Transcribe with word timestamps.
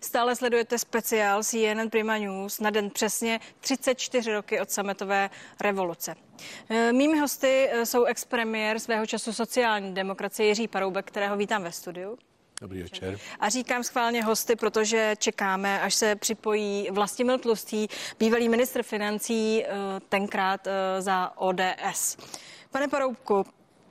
Stále 0.00 0.36
sledujete 0.36 0.78
speciál 0.78 1.44
CNN 1.44 1.90
Prima 1.90 2.18
News 2.18 2.60
na 2.60 2.70
den 2.70 2.90
přesně 2.90 3.40
34 3.60 4.32
roky 4.32 4.60
od 4.60 4.70
sametové 4.70 5.30
revoluce. 5.60 6.14
E, 6.68 6.92
mými 6.92 7.18
hosty 7.18 7.68
e, 7.70 7.86
jsou 7.86 8.04
ex-premiér 8.04 8.78
svého 8.78 9.06
času 9.06 9.32
sociální 9.32 9.94
demokracie 9.94 10.48
Jiří 10.48 10.68
Paroubek, 10.68 11.06
kterého 11.06 11.36
vítám 11.36 11.62
ve 11.62 11.72
studiu. 11.72 12.18
Dobrý 12.60 12.82
večer. 12.82 13.18
A 13.40 13.48
říkám 13.48 13.84
schválně 13.84 14.24
hosty, 14.24 14.56
protože 14.56 15.14
čekáme, 15.18 15.80
až 15.80 15.94
se 15.94 16.16
připojí 16.16 16.88
Vlastimil 16.90 17.38
Tlustý, 17.38 17.88
bývalý 18.18 18.48
ministr 18.48 18.82
financí, 18.82 19.64
e, 19.64 19.68
tenkrát 20.08 20.68
za 20.98 21.32
ODS. 21.36 22.16
Pane 22.70 22.88
Paroubku, 22.88 23.46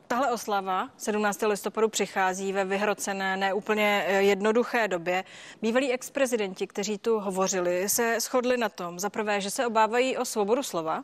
Tahle 0.08 0.32
oslava 0.32 0.90
17. 0.98 1.42
listopadu 1.42 1.90
přichází 1.90 2.54
ve 2.54 2.66
vyhrocené, 2.66 3.38
neúplně 3.38 4.06
eh, 4.08 4.22
jednoduché 4.22 4.88
době. 4.88 5.24
Bývalí 5.62 5.92
ex-prezidenti, 5.94 6.68
kteří 6.68 6.98
tu 6.98 7.20
hovořili, 7.20 7.90
se 7.90 8.20
shodli 8.20 8.58
na 8.58 8.70
tom, 8.70 9.00
za 9.00 9.10
prvé, 9.10 9.42
že 9.42 9.50
se 9.50 9.68
obávají 9.68 10.18
o 10.18 10.26
svobodu 10.26 10.64
slova 10.64 11.04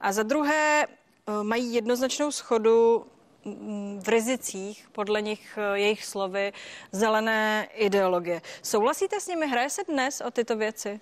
a 0.00 0.12
za 0.12 0.22
druhé 0.22 0.84
eh, 0.86 1.42
mají 1.42 1.74
jednoznačnou 1.74 2.30
schodu 2.30 3.06
mm, 3.44 4.00
v 4.04 4.08
rizicích, 4.08 4.88
podle 4.92 5.22
nich 5.22 5.58
eh, 5.58 5.78
jejich 5.78 6.04
slovy, 6.04 6.52
zelené 6.92 7.68
ideologie. 7.74 8.42
Souhlasíte 8.62 9.20
s 9.20 9.26
nimi? 9.26 9.46
Hraje 9.46 9.70
se 9.70 9.82
dnes 9.88 10.20
o 10.20 10.30
tyto 10.30 10.56
věci? 10.56 11.00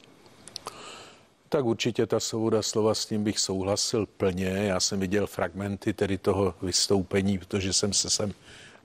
Tak 1.53 1.65
určitě 1.65 2.07
ta 2.07 2.21
svoboda 2.21 2.63
slova 2.63 2.95
s 2.95 3.07
tím 3.07 3.25
bych 3.25 3.39
souhlasil 3.39 4.07
plně. 4.07 4.49
Já 4.49 4.81
jsem 4.81 5.01
viděl 5.01 5.27
fragmenty 5.27 5.93
tedy 5.93 6.19
toho 6.19 6.55
vystoupení, 6.63 7.39
protože 7.39 7.73
jsem 7.73 7.93
se 7.93 8.11
sem 8.11 8.33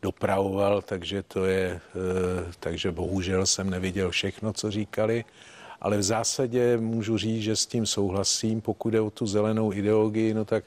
dopravoval, 0.01 0.81
takže 0.81 1.23
to 1.23 1.45
je, 1.45 1.67
eh, 1.69 2.51
takže 2.59 2.91
bohužel 2.91 3.45
jsem 3.45 3.69
neviděl 3.69 4.09
všechno, 4.09 4.53
co 4.53 4.71
říkali. 4.71 5.25
Ale 5.81 5.97
v 5.97 6.03
zásadě 6.03 6.77
můžu 6.77 7.17
říct, 7.17 7.43
že 7.43 7.55
s 7.55 7.65
tím 7.65 7.85
souhlasím. 7.85 8.61
Pokud 8.61 8.89
jde 8.89 9.02
o 9.02 9.09
tu 9.09 9.27
zelenou 9.27 9.73
ideologii, 9.73 10.33
no 10.33 10.45
tak 10.45 10.63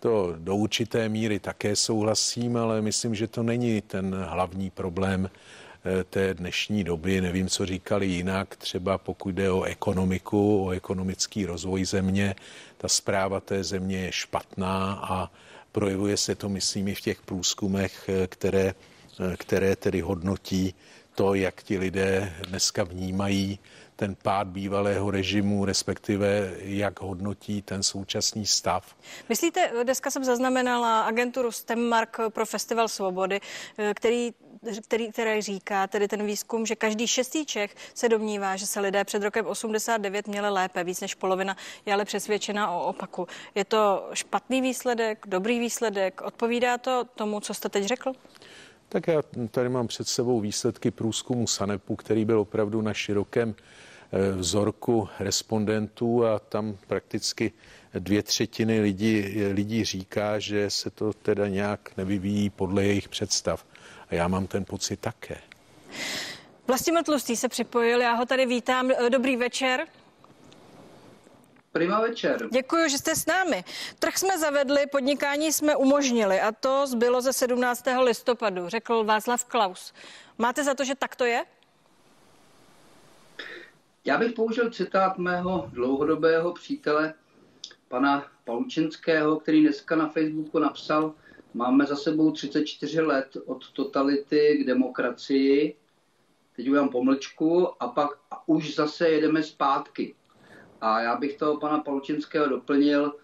to 0.00 0.34
do 0.38 0.56
určité 0.56 1.08
míry 1.08 1.38
také 1.38 1.76
souhlasím, 1.76 2.56
ale 2.56 2.82
myslím, 2.82 3.14
že 3.14 3.26
to 3.26 3.42
není 3.42 3.80
ten 3.80 4.14
hlavní 4.28 4.70
problém 4.70 5.30
té 6.10 6.34
dnešní 6.34 6.84
doby. 6.84 7.20
Nevím, 7.20 7.48
co 7.48 7.66
říkali 7.66 8.06
jinak, 8.06 8.56
třeba 8.56 8.98
pokud 8.98 9.34
jde 9.34 9.50
o 9.50 9.62
ekonomiku, 9.62 10.64
o 10.66 10.70
ekonomický 10.70 11.46
rozvoj 11.46 11.84
země. 11.84 12.34
Ta 12.78 12.88
zpráva 12.88 13.40
té 13.40 13.64
země 13.64 13.98
je 13.98 14.12
špatná 14.12 14.92
a 15.02 15.30
projevuje 15.72 16.16
se 16.16 16.34
to, 16.34 16.48
myslím, 16.48 16.88
i 16.88 16.94
v 16.94 17.00
těch 17.00 17.22
průzkumech, 17.22 18.08
eh, 18.08 18.26
které, 18.26 18.74
eh, 19.20 19.36
které 19.36 19.76
tedy 19.76 20.00
hodnotí 20.00 20.74
to, 21.14 21.34
jak 21.34 21.62
ti 21.62 21.78
lidé 21.78 22.32
dneska 22.48 22.84
vnímají 22.84 23.58
ten 23.98 24.14
pád 24.22 24.46
bývalého 24.46 25.10
režimu, 25.10 25.64
respektive 25.64 26.50
jak 26.60 27.00
hodnotí 27.00 27.62
ten 27.62 27.82
současný 27.82 28.46
stav. 28.46 28.96
Myslíte, 29.28 29.70
dneska 29.82 30.10
jsem 30.10 30.24
zaznamenala 30.24 31.00
agenturu 31.00 31.52
Stemmark 31.52 32.16
pro 32.28 32.46
Festival 32.46 32.88
svobody, 32.88 33.40
který 33.94 34.32
který, 34.82 35.12
který 35.12 35.42
říká, 35.42 35.86
tedy 35.86 36.08
ten 36.08 36.26
výzkum, 36.26 36.66
že 36.66 36.76
každý 36.76 37.06
šestý 37.06 37.46
Čech 37.46 37.74
se 37.94 38.08
domnívá, 38.08 38.56
že 38.56 38.66
se 38.66 38.80
lidé 38.80 39.04
před 39.04 39.22
rokem 39.22 39.46
89 39.46 40.28
měli 40.28 40.50
lépe, 40.50 40.84
víc 40.84 41.00
než 41.00 41.14
polovina 41.14 41.56
je 41.86 41.94
ale 41.94 42.04
přesvědčena 42.04 42.70
o 42.70 42.84
opaku. 42.84 43.26
Je 43.54 43.64
to 43.64 44.08
špatný 44.12 44.60
výsledek, 44.60 45.26
dobrý 45.26 45.58
výsledek? 45.58 46.20
Odpovídá 46.20 46.78
to 46.78 47.04
tomu, 47.14 47.40
co 47.40 47.54
jste 47.54 47.68
teď 47.68 47.84
řekl? 47.84 48.12
Tak 48.88 49.06
já 49.06 49.22
tady 49.50 49.68
mám 49.68 49.86
před 49.86 50.08
sebou 50.08 50.40
výsledky 50.40 50.90
průzkumu 50.90 51.46
Sanepu, 51.46 51.96
který 51.96 52.24
byl 52.24 52.40
opravdu 52.40 52.82
na 52.82 52.94
širokém 52.94 53.54
eh, 53.58 53.87
vzorku 54.36 55.08
respondentů 55.20 56.26
a 56.26 56.38
tam 56.38 56.76
prakticky 56.86 57.52
dvě 57.94 58.22
třetiny 58.22 58.80
lidí, 58.80 59.42
lidí 59.52 59.84
říká, 59.84 60.38
že 60.38 60.70
se 60.70 60.90
to 60.90 61.12
teda 61.12 61.48
nějak 61.48 61.96
nevyvíjí 61.96 62.50
podle 62.50 62.84
jejich 62.84 63.08
představ. 63.08 63.64
A 64.10 64.14
já 64.14 64.28
mám 64.28 64.46
ten 64.46 64.64
pocit 64.64 65.00
také. 65.00 65.36
Vlastimil 66.66 67.02
Tlustý 67.02 67.36
se 67.36 67.48
připojil, 67.48 68.00
já 68.00 68.12
ho 68.12 68.26
tady 68.26 68.46
vítám. 68.46 68.90
Dobrý 69.08 69.36
večer. 69.36 69.86
Prima 71.72 72.00
večer. 72.00 72.48
Děkuji, 72.52 72.88
že 72.88 72.98
jste 72.98 73.16
s 73.16 73.26
námi. 73.26 73.64
Trh 73.98 74.18
jsme 74.18 74.38
zavedli, 74.38 74.86
podnikání 74.86 75.52
jsme 75.52 75.76
umožnili 75.76 76.40
a 76.40 76.52
to 76.52 76.86
zbylo 76.86 77.20
ze 77.20 77.32
17. 77.32 77.84
listopadu, 78.02 78.68
řekl 78.68 79.04
Václav 79.04 79.44
Klaus. 79.44 79.92
Máte 80.38 80.64
za 80.64 80.74
to, 80.74 80.84
že 80.84 80.94
tak 80.94 81.16
to 81.16 81.24
je? 81.24 81.44
Já 84.08 84.18
bych 84.18 84.32
použil 84.32 84.70
citát 84.70 85.18
mého 85.18 85.70
dlouhodobého 85.72 86.52
přítele, 86.52 87.14
pana 87.88 88.26
Paučinského, 88.44 89.36
který 89.36 89.60
dneska 89.60 89.96
na 89.96 90.08
Facebooku 90.08 90.58
napsal, 90.58 91.14
Máme 91.54 91.86
za 91.86 91.96
sebou 91.96 92.32
34 92.32 93.00
let 93.00 93.36
od 93.46 93.72
totality 93.72 94.58
k 94.62 94.66
demokracii, 94.66 95.76
teď 96.56 96.68
udělám 96.68 96.88
pomlčku, 96.88 97.82
a 97.82 97.88
pak 97.88 98.10
a 98.30 98.48
už 98.48 98.74
zase 98.74 99.08
jedeme 99.08 99.42
zpátky. 99.42 100.14
A 100.80 101.00
já 101.00 101.16
bych 101.16 101.36
toho 101.36 101.56
pana 101.56 101.78
Palučinského 101.78 102.48
doplnil, 102.48 103.14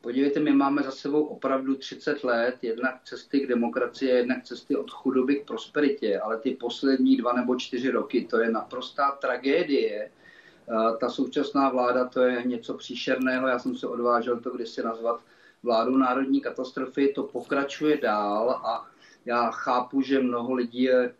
podívejte, 0.00 0.40
my 0.40 0.52
máme 0.52 0.82
za 0.82 0.90
sebou 0.90 1.24
opravdu 1.24 1.74
30 1.74 2.24
let, 2.24 2.58
jednak 2.62 3.00
cesty 3.04 3.40
k 3.40 3.48
demokracii, 3.48 4.10
jednak 4.10 4.44
cesty 4.44 4.76
od 4.76 4.90
chudoby 4.90 5.36
k 5.36 5.46
prosperitě, 5.46 6.20
ale 6.20 6.38
ty 6.38 6.50
poslední 6.50 7.16
dva 7.16 7.32
nebo 7.32 7.56
čtyři 7.56 7.90
roky, 7.90 8.26
to 8.30 8.40
je 8.40 8.50
naprostá 8.50 9.10
tragédie. 9.10 10.10
Ta 11.00 11.08
současná 11.08 11.68
vláda, 11.68 12.08
to 12.08 12.20
je 12.20 12.42
něco 12.42 12.74
příšerného, 12.74 13.48
já 13.48 13.58
jsem 13.58 13.76
se 13.76 13.86
odvážel 13.86 14.40
to 14.40 14.50
kdysi 14.50 14.82
nazvat 14.82 15.20
vládu 15.62 15.96
národní 15.96 16.40
katastrofy, 16.40 17.12
to 17.14 17.22
pokračuje 17.22 17.96
dál 17.96 18.50
a 18.50 18.86
já 19.24 19.50
chápu, 19.50 20.02
že 20.02 20.20
mnoho 20.20 20.54
lidí 20.54 20.82
je 20.82 21.14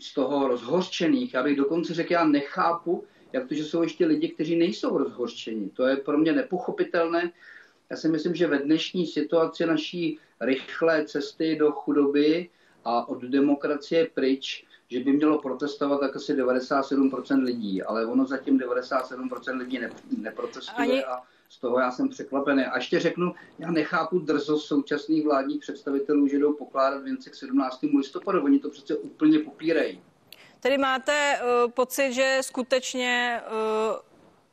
z 0.00 0.14
toho 0.14 0.48
rozhořčených. 0.48 1.34
Já 1.34 1.42
bych 1.42 1.56
dokonce 1.56 1.94
řekl, 1.94 2.12
já 2.12 2.24
nechápu, 2.24 3.04
jak 3.32 3.48
to, 3.48 3.54
že 3.54 3.64
jsou 3.64 3.82
ještě 3.82 4.06
lidi, 4.06 4.28
kteří 4.28 4.56
nejsou 4.56 4.98
rozhořčení. 4.98 5.70
To 5.70 5.86
je 5.86 5.96
pro 5.96 6.18
mě 6.18 6.32
nepochopitelné. 6.32 7.32
Já 7.90 7.96
si 7.96 8.08
myslím, 8.08 8.34
že 8.34 8.46
ve 8.46 8.58
dnešní 8.58 9.06
situaci 9.06 9.66
naší 9.66 10.18
rychlé 10.40 11.04
cesty 11.04 11.56
do 11.56 11.72
chudoby 11.72 12.48
a 12.84 13.08
od 13.08 13.22
demokracie 13.22 14.08
pryč, 14.14 14.66
že 14.92 15.00
by 15.00 15.12
mělo 15.12 15.38
protestovat 15.38 16.00
tak 16.00 16.16
asi 16.16 16.34
97% 16.34 17.42
lidí, 17.42 17.82
ale 17.82 18.06
ono 18.06 18.26
zatím 18.26 18.58
97% 18.58 19.56
lidí 19.56 19.80
neprotestuje 20.18 20.88
Ani... 20.88 21.04
a 21.04 21.22
z 21.48 21.58
toho 21.58 21.80
já 21.80 21.90
jsem 21.90 22.08
překvapený. 22.08 22.64
A 22.64 22.76
ještě 22.76 23.00
řeknu, 23.00 23.34
já 23.58 23.70
nechápu 23.70 24.18
drzost 24.18 24.66
současných 24.66 25.24
vládních 25.24 25.60
představitelů, 25.60 26.28
že 26.28 26.38
jdou 26.38 26.52
pokládat 26.52 27.02
věnce 27.02 27.30
k 27.30 27.34
17. 27.34 27.82
listopadu. 27.82 28.44
Oni 28.44 28.58
to 28.58 28.70
přece 28.70 28.96
úplně 28.96 29.38
popírají. 29.38 30.02
Tedy 30.60 30.78
máte 30.78 31.40
uh, 31.42 31.70
pocit, 31.70 32.12
že 32.12 32.38
skutečně 32.40 33.40
uh, 33.46 33.96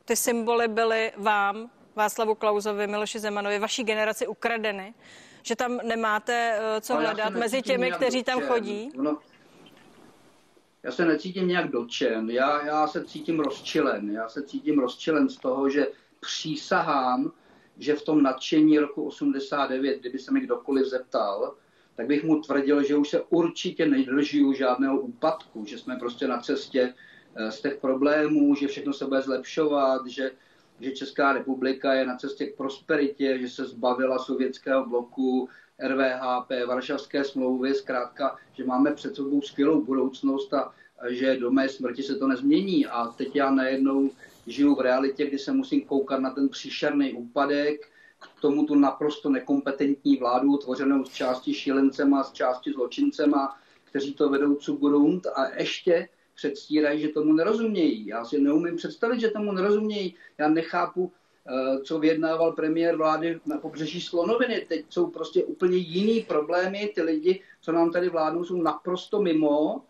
ty 0.04 0.16
symboly 0.16 0.68
byly 0.68 1.12
vám, 1.16 1.70
Václavu 1.96 2.34
Klauzovi, 2.34 2.86
Miloši 2.86 3.18
Zemanovi, 3.18 3.58
vaší 3.58 3.84
generaci 3.84 4.26
ukradeny? 4.26 4.94
Že 5.42 5.56
tam 5.56 5.80
nemáte 5.84 6.58
uh, 6.58 6.80
co 6.80 6.94
Ale 6.94 7.04
hledat 7.04 7.32
mezi 7.32 7.62
těmi, 7.62 7.92
kteří 7.92 8.22
tam 8.22 8.40
chodí? 8.40 8.90
No, 8.94 9.18
já 10.82 10.90
se 10.90 11.04
necítím 11.04 11.48
nějak 11.48 11.70
dotčen, 11.70 12.30
já, 12.30 12.66
já 12.66 12.86
se 12.86 13.04
cítím 13.04 13.40
rozčilen. 13.40 14.10
Já 14.10 14.28
se 14.28 14.42
cítím 14.42 14.78
rozčilen 14.78 15.28
z 15.28 15.36
toho, 15.36 15.70
že 15.70 15.86
přísahám, 16.20 17.32
že 17.78 17.94
v 17.94 18.02
tom 18.02 18.22
nadšení 18.22 18.78
roku 18.78 19.02
89, 19.02 20.00
kdyby 20.00 20.18
se 20.18 20.32
mi 20.32 20.40
kdokoliv 20.40 20.86
zeptal, 20.86 21.54
tak 21.96 22.06
bych 22.06 22.24
mu 22.24 22.40
tvrdil, 22.40 22.82
že 22.82 22.96
už 22.96 23.08
se 23.08 23.22
určitě 23.22 23.86
nedožiju 23.86 24.52
žádného 24.52 25.00
úpadku, 25.00 25.64
že 25.64 25.78
jsme 25.78 25.96
prostě 25.96 26.28
na 26.28 26.40
cestě 26.40 26.94
eh, 27.34 27.52
z 27.52 27.60
těch 27.60 27.76
problémů, 27.76 28.54
že 28.54 28.68
všechno 28.68 28.92
se 28.92 29.06
bude 29.06 29.22
zlepšovat, 29.22 30.06
že, 30.06 30.30
že 30.80 30.90
Česká 30.90 31.32
republika 31.32 31.94
je 31.94 32.06
na 32.06 32.16
cestě 32.16 32.46
k 32.46 32.56
prosperitě, 32.56 33.38
že 33.38 33.48
se 33.48 33.64
zbavila 33.64 34.18
sovětského 34.18 34.86
bloku, 34.86 35.48
RVHP, 35.88 36.66
Varšavské 36.66 37.24
smlouvy, 37.24 37.74
zkrátka, 37.74 38.36
že 38.52 38.64
máme 38.64 38.94
před 38.94 39.16
sebou 39.16 39.42
skvělou 39.42 39.84
budoucnost 39.84 40.54
a 40.54 40.72
že 41.08 41.36
do 41.36 41.50
mé 41.50 41.68
smrti 41.68 42.02
se 42.02 42.14
to 42.14 42.26
nezmění. 42.26 42.86
A 42.86 43.06
teď 43.06 43.36
já 43.36 43.50
najednou 43.50 44.10
žiju 44.46 44.74
v 44.74 44.80
realitě, 44.80 45.26
kdy 45.26 45.38
se 45.38 45.52
musím 45.52 45.80
koukat 45.80 46.20
na 46.20 46.30
ten 46.30 46.48
příšerný 46.48 47.12
úpadek, 47.12 47.88
k 48.36 48.40
tomu 48.40 48.66
tu 48.66 48.74
naprosto 48.74 49.28
nekompetentní 49.28 50.16
vládu, 50.16 50.56
tvořenou 50.56 51.04
z 51.04 51.08
části 51.08 51.54
šílencema, 51.54 52.24
z 52.24 52.32
části 52.32 52.72
zločincema, 52.72 53.56
kteří 53.84 54.14
to 54.14 54.28
vedou 54.28 54.58
grunt 54.80 55.26
a 55.26 55.54
ještě 55.56 56.08
předstírají, 56.34 57.00
že 57.00 57.08
tomu 57.08 57.32
nerozumějí. 57.32 58.06
Já 58.06 58.24
si 58.24 58.40
neumím 58.40 58.76
představit, 58.76 59.20
že 59.20 59.30
tomu 59.30 59.52
nerozumějí. 59.52 60.14
Já 60.38 60.48
nechápu, 60.48 61.12
co 61.84 61.98
vyjednával 61.98 62.52
premiér 62.52 62.96
vlády 62.96 63.40
na 63.46 63.58
pobřeží 63.58 64.00
Slonoviny. 64.00 64.66
Teď 64.68 64.84
jsou 64.88 65.06
prostě 65.06 65.44
úplně 65.44 65.76
jiný 65.76 66.20
problémy. 66.20 66.92
Ty 66.94 67.02
lidi, 67.02 67.42
co 67.60 67.72
nám 67.72 67.92
tady 67.92 68.08
vládnou, 68.08 68.44
jsou 68.44 68.62
naprosto 68.62 69.22
mimo. 69.22 69.82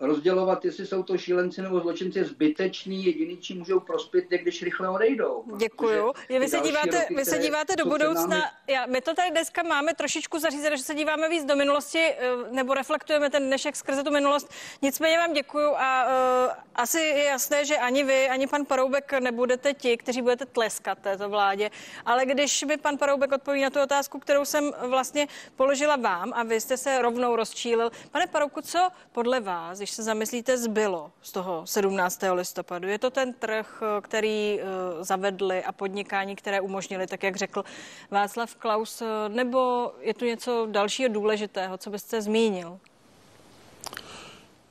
Rozdělovat, 0.00 0.64
jestli 0.64 0.86
jsou 0.86 1.02
to 1.02 1.18
šílenci 1.18 1.62
nebo 1.62 1.80
zločinci, 1.80 2.18
je 2.18 2.24
zbytečný. 2.24 3.04
Jediný, 3.04 3.36
čím 3.36 3.58
můžou 3.58 3.80
prospět, 3.80 4.24
je 4.32 4.38
když 4.38 4.62
rychle 4.62 4.88
odejdou. 4.88 5.44
Děkuju. 5.56 6.12
Vy 6.28 6.48
se 6.48 6.60
díváte, 6.60 7.00
roky, 7.00 7.14
vy 7.14 7.24
se 7.24 7.38
díváte 7.38 7.76
do 7.76 7.84
budoucna. 7.84 8.26
Námi... 8.26 8.44
Já, 8.68 8.86
my 8.86 9.00
to 9.00 9.14
tady 9.14 9.30
dneska 9.30 9.62
máme 9.62 9.94
trošičku 9.94 10.38
zařízené, 10.38 10.76
že 10.76 10.82
se 10.82 10.94
díváme 10.94 11.28
víc 11.28 11.44
do 11.44 11.56
minulosti, 11.56 11.98
eh, 11.98 12.16
nebo 12.50 12.74
reflektujeme 12.74 13.30
ten 13.30 13.46
dnešek 13.46 13.76
skrze 13.76 14.02
tu 14.02 14.10
minulost. 14.10 14.50
Nicméně 14.82 15.18
vám 15.18 15.32
děkuju 15.32 15.68
a 15.76 16.06
uh, 16.06 16.52
asi 16.74 17.00
je 17.00 17.24
jasné, 17.24 17.64
že 17.64 17.76
ani 17.76 18.04
vy, 18.04 18.28
ani 18.28 18.46
pan 18.46 18.64
Paroubek 18.64 19.12
nebudete 19.20 19.74
ti, 19.74 19.96
kteří 19.96 20.22
budete 20.22 20.46
tleskat 20.46 20.98
této 20.98 21.28
vládě. 21.28 21.70
Ale 22.06 22.26
když 22.26 22.62
mi 22.62 22.76
pan 22.76 22.98
Paroubek 22.98 23.32
odpoví 23.32 23.62
na 23.62 23.70
tu 23.70 23.82
otázku, 23.82 24.18
kterou 24.18 24.44
jsem 24.44 24.72
vlastně 24.88 25.28
položila 25.56 25.96
vám 25.96 26.32
a 26.34 26.42
vy 26.42 26.60
jste 26.60 26.76
se 26.76 27.02
rovnou 27.02 27.36
rozčílil. 27.36 27.90
Pane 28.10 28.26
Paroubku, 28.26 28.60
co 28.60 28.88
podle 29.12 29.40
vás, 29.40 29.83
když 29.84 29.90
se 29.90 30.02
zamyslíte, 30.02 30.58
zbylo 30.58 31.10
z 31.22 31.32
toho 31.32 31.62
17. 31.66 32.20
listopadu? 32.32 32.88
Je 32.88 32.98
to 32.98 33.10
ten 33.10 33.32
trh, 33.32 33.82
který 34.00 34.58
uh, 34.58 34.68
zavedli 35.04 35.64
a 35.64 35.72
podnikání, 35.72 36.36
které 36.36 36.60
umožnili, 36.60 37.06
tak 37.06 37.22
jak 37.22 37.36
řekl 37.36 37.64
Václav 38.10 38.54
Klaus, 38.54 39.02
nebo 39.28 39.92
je 40.00 40.14
tu 40.14 40.24
něco 40.24 40.68
dalšího 40.70 41.08
důležitého, 41.08 41.78
co 41.78 41.90
byste 41.90 42.22
zmínil? 42.22 42.78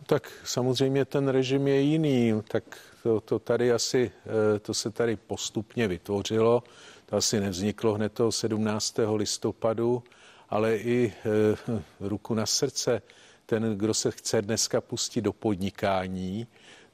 Tak 0.06 0.32
samozřejmě 0.44 1.06
ten 1.06 1.28
režim 1.28 1.68
je 1.68 1.80
jiný, 1.80 2.42
tak 2.48 2.64
to, 3.04 3.22
to 3.22 3.40
tady 3.40 3.72
asi, 3.72 4.12
eh, 4.56 4.60
to 4.60 4.74
se 4.74 4.92
tady 4.92 5.16
postupně 5.16 5.88
vytvořilo, 5.88 6.64
to 7.06 7.16
asi 7.16 7.40
nevzniklo 7.40 7.94
hned 7.94 8.14
toho 8.14 8.32
17. 8.32 9.16
listopadu, 9.16 10.04
ale 10.50 10.78
i 10.78 11.14
eh, 11.14 11.82
ruku 12.00 12.34
na 12.34 12.46
srdce, 12.46 13.02
ten, 13.46 13.78
kdo 13.78 13.94
se 13.94 14.12
chce 14.12 14.42
dneska 14.42 14.82
pustit 14.82 15.22
do 15.22 15.34
podnikání, 15.34 16.48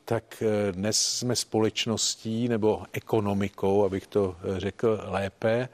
tak 0.06 0.44
eh, 0.46 0.72
dnes 0.72 0.98
jsme 0.98 1.36
společností 1.36 2.48
nebo 2.48 2.84
ekonomikou, 2.94 3.86
abych 3.86 4.08
to 4.08 4.36
eh, 4.40 4.60
řekl 4.60 5.00
lépe, 5.04 5.70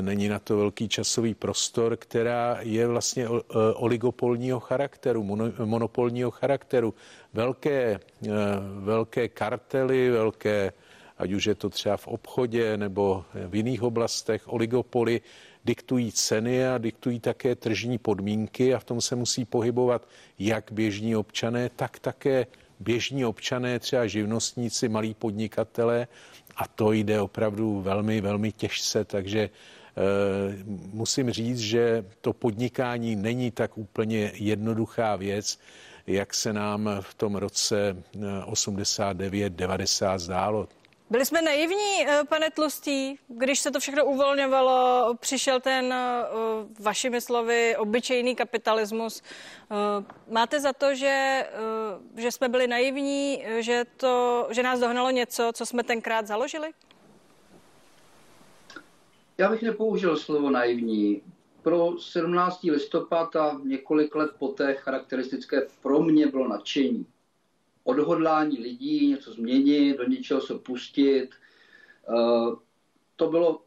není 0.00 0.28
na 0.28 0.38
to 0.38 0.56
velký 0.56 0.88
časový 0.88 1.34
prostor, 1.34 1.96
která 1.96 2.58
je 2.60 2.86
vlastně 2.86 3.28
oligopolního 3.74 4.60
charakteru, 4.60 5.24
monopolního 5.64 6.30
charakteru. 6.30 6.94
Velké, 7.32 8.00
velké 8.80 9.28
kartely, 9.28 10.10
velké, 10.10 10.72
ať 11.18 11.32
už 11.32 11.46
je 11.46 11.54
to 11.54 11.70
třeba 11.70 11.96
v 11.96 12.08
obchodě 12.08 12.76
nebo 12.76 13.24
v 13.34 13.54
jiných 13.54 13.82
oblastech, 13.82 14.52
oligopoly 14.52 15.20
diktují 15.64 16.12
ceny 16.12 16.68
a 16.68 16.78
diktují 16.78 17.20
také 17.20 17.54
tržní 17.54 17.98
podmínky 17.98 18.74
a 18.74 18.78
v 18.78 18.84
tom 18.84 19.00
se 19.00 19.16
musí 19.16 19.44
pohybovat 19.44 20.08
jak 20.38 20.72
běžní 20.72 21.16
občané, 21.16 21.68
tak 21.76 21.98
také 21.98 22.46
běžní 22.80 23.24
občané, 23.24 23.78
třeba 23.78 24.06
živnostníci, 24.06 24.88
malí 24.88 25.14
podnikatelé 25.14 26.08
a 26.56 26.68
to 26.68 26.92
jde 26.92 27.20
opravdu 27.20 27.80
velmi, 27.80 28.20
velmi 28.20 28.52
těžce, 28.52 29.04
takže 29.04 29.40
e, 29.40 29.50
musím 30.92 31.30
říct, 31.30 31.58
že 31.58 32.04
to 32.20 32.32
podnikání 32.32 33.16
není 33.16 33.50
tak 33.50 33.78
úplně 33.78 34.32
jednoduchá 34.34 35.16
věc, 35.16 35.58
jak 36.06 36.34
se 36.34 36.52
nám 36.52 36.90
v 37.00 37.14
tom 37.14 37.36
roce 37.36 37.96
89-90 38.46 40.18
zdálo. 40.18 40.68
Byli 41.10 41.26
jsme 41.26 41.42
naivní, 41.42 42.06
eh, 42.06 42.24
pane 42.28 42.50
Tlustý, 42.50 43.16
když 43.28 43.60
se 43.60 43.70
to 43.70 43.80
všechno 43.80 44.04
uvolňovalo, 44.04 45.14
přišel 45.20 45.60
ten, 45.60 45.92
eh, 45.92 46.24
vašimi 46.80 47.20
slovy, 47.20 47.76
obyčejný 47.76 48.36
kapitalismus. 48.36 49.22
Eh, 49.22 50.04
máte 50.30 50.60
za 50.60 50.72
to, 50.72 50.94
že, 50.94 51.46
že 52.16 52.32
jsme 52.32 52.48
byli 52.48 52.66
naivní, 52.66 53.44
že, 53.58 53.84
to, 53.96 54.46
že 54.50 54.62
nás 54.62 54.80
dohnalo 54.80 55.10
něco, 55.10 55.50
co 55.54 55.66
jsme 55.66 55.82
tenkrát 55.82 56.26
založili? 56.26 56.70
Já 59.38 59.50
bych 59.50 59.62
nepoužil 59.62 60.16
slovo 60.16 60.50
naivní. 60.50 61.22
Pro 61.62 61.98
17. 61.98 62.70
listopad 62.70 63.36
a 63.36 63.60
několik 63.64 64.14
let 64.14 64.30
poté 64.38 64.74
charakteristické 64.74 65.66
pro 65.82 66.02
mě 66.02 66.26
bylo 66.26 66.48
nadšení 66.48 67.06
odhodlání 67.84 68.58
lidí 68.58 69.08
něco 69.08 69.32
změnit, 69.32 69.96
do 69.96 70.04
něčeho 70.04 70.40
se 70.40 70.54
pustit. 70.54 71.28
Eh, 72.08 72.56
to 73.16 73.30
bylo 73.30 73.62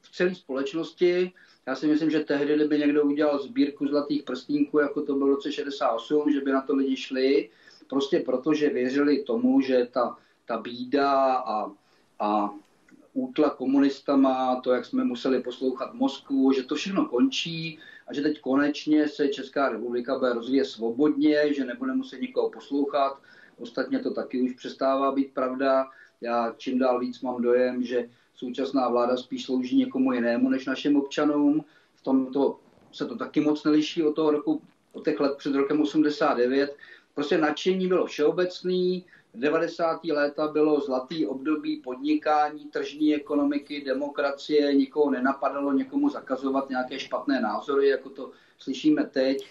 v 0.00 0.12
celé 0.12 0.34
společnosti. 0.34 1.32
Já 1.66 1.74
si 1.74 1.86
myslím, 1.86 2.10
že 2.10 2.20
tehdy, 2.20 2.54
kdyby 2.54 2.78
někdo 2.78 3.04
udělal 3.04 3.42
sbírku 3.42 3.86
zlatých 3.86 4.22
prstníků, 4.22 4.78
jako 4.78 5.02
to 5.02 5.14
bylo 5.14 5.26
v 5.26 5.34
roce 5.34 5.52
68, 5.52 6.32
že 6.32 6.40
by 6.40 6.52
na 6.52 6.60
to 6.62 6.74
lidi 6.74 6.96
šli, 6.96 7.50
prostě 7.88 8.20
proto, 8.20 8.54
že 8.54 8.68
věřili 8.68 9.22
tomu, 9.22 9.60
že 9.60 9.88
ta, 9.92 10.16
ta 10.46 10.58
bída 10.58 11.34
a, 11.34 11.72
a 12.18 12.50
útla 13.12 13.50
komunistama, 13.50 14.60
to, 14.60 14.72
jak 14.72 14.84
jsme 14.84 15.04
museli 15.04 15.42
poslouchat 15.42 15.94
Moskvu, 15.94 16.52
že 16.52 16.62
to 16.62 16.74
všechno 16.74 17.04
končí 17.06 17.78
a 18.06 18.14
že 18.14 18.22
teď 18.22 18.40
konečně 18.40 19.08
se 19.08 19.28
Česká 19.28 19.68
republika 19.68 20.18
bude 20.18 20.32
rozvíjet 20.32 20.64
svobodně, 20.64 21.54
že 21.54 21.64
nebude 21.64 21.94
muset 21.94 22.20
nikoho 22.20 22.50
poslouchat, 22.50 23.20
Ostatně 23.58 23.98
to 23.98 24.10
taky 24.14 24.40
už 24.40 24.52
přestává 24.52 25.12
být 25.12 25.34
pravda. 25.34 25.86
Já 26.20 26.54
čím 26.56 26.78
dál 26.78 27.00
víc 27.00 27.20
mám 27.20 27.42
dojem, 27.42 27.82
že 27.82 28.08
současná 28.34 28.88
vláda 28.88 29.16
spíš 29.16 29.44
slouží 29.44 29.76
někomu 29.76 30.12
jinému 30.12 30.48
než 30.48 30.66
našim 30.66 30.96
občanům. 30.96 31.64
V 31.94 32.02
tomto 32.02 32.58
se 32.92 33.06
to 33.06 33.16
taky 33.16 33.40
moc 33.40 33.64
neliší 33.64 34.02
od 34.02 34.12
toho 34.12 34.30
roku, 34.30 34.62
od 34.92 35.04
těch 35.04 35.20
let 35.20 35.36
před 35.36 35.54
rokem 35.54 35.80
89. 35.80 36.76
Prostě 37.14 37.38
nadšení 37.38 37.88
bylo 37.88 38.06
všeobecný, 38.06 39.04
v 39.34 39.38
90. 39.38 40.04
léta 40.04 40.48
bylo 40.48 40.80
zlatý 40.80 41.26
období 41.26 41.76
podnikání, 41.76 42.64
tržní 42.64 43.14
ekonomiky, 43.14 43.84
demokracie, 43.84 44.74
nikoho 44.74 45.10
nenapadalo 45.10 45.72
někomu 45.72 46.08
zakazovat 46.08 46.70
nějaké 46.70 46.98
špatné 46.98 47.40
názory, 47.40 47.88
jako 47.88 48.10
to 48.10 48.30
slyšíme 48.58 49.04
teď. 49.04 49.46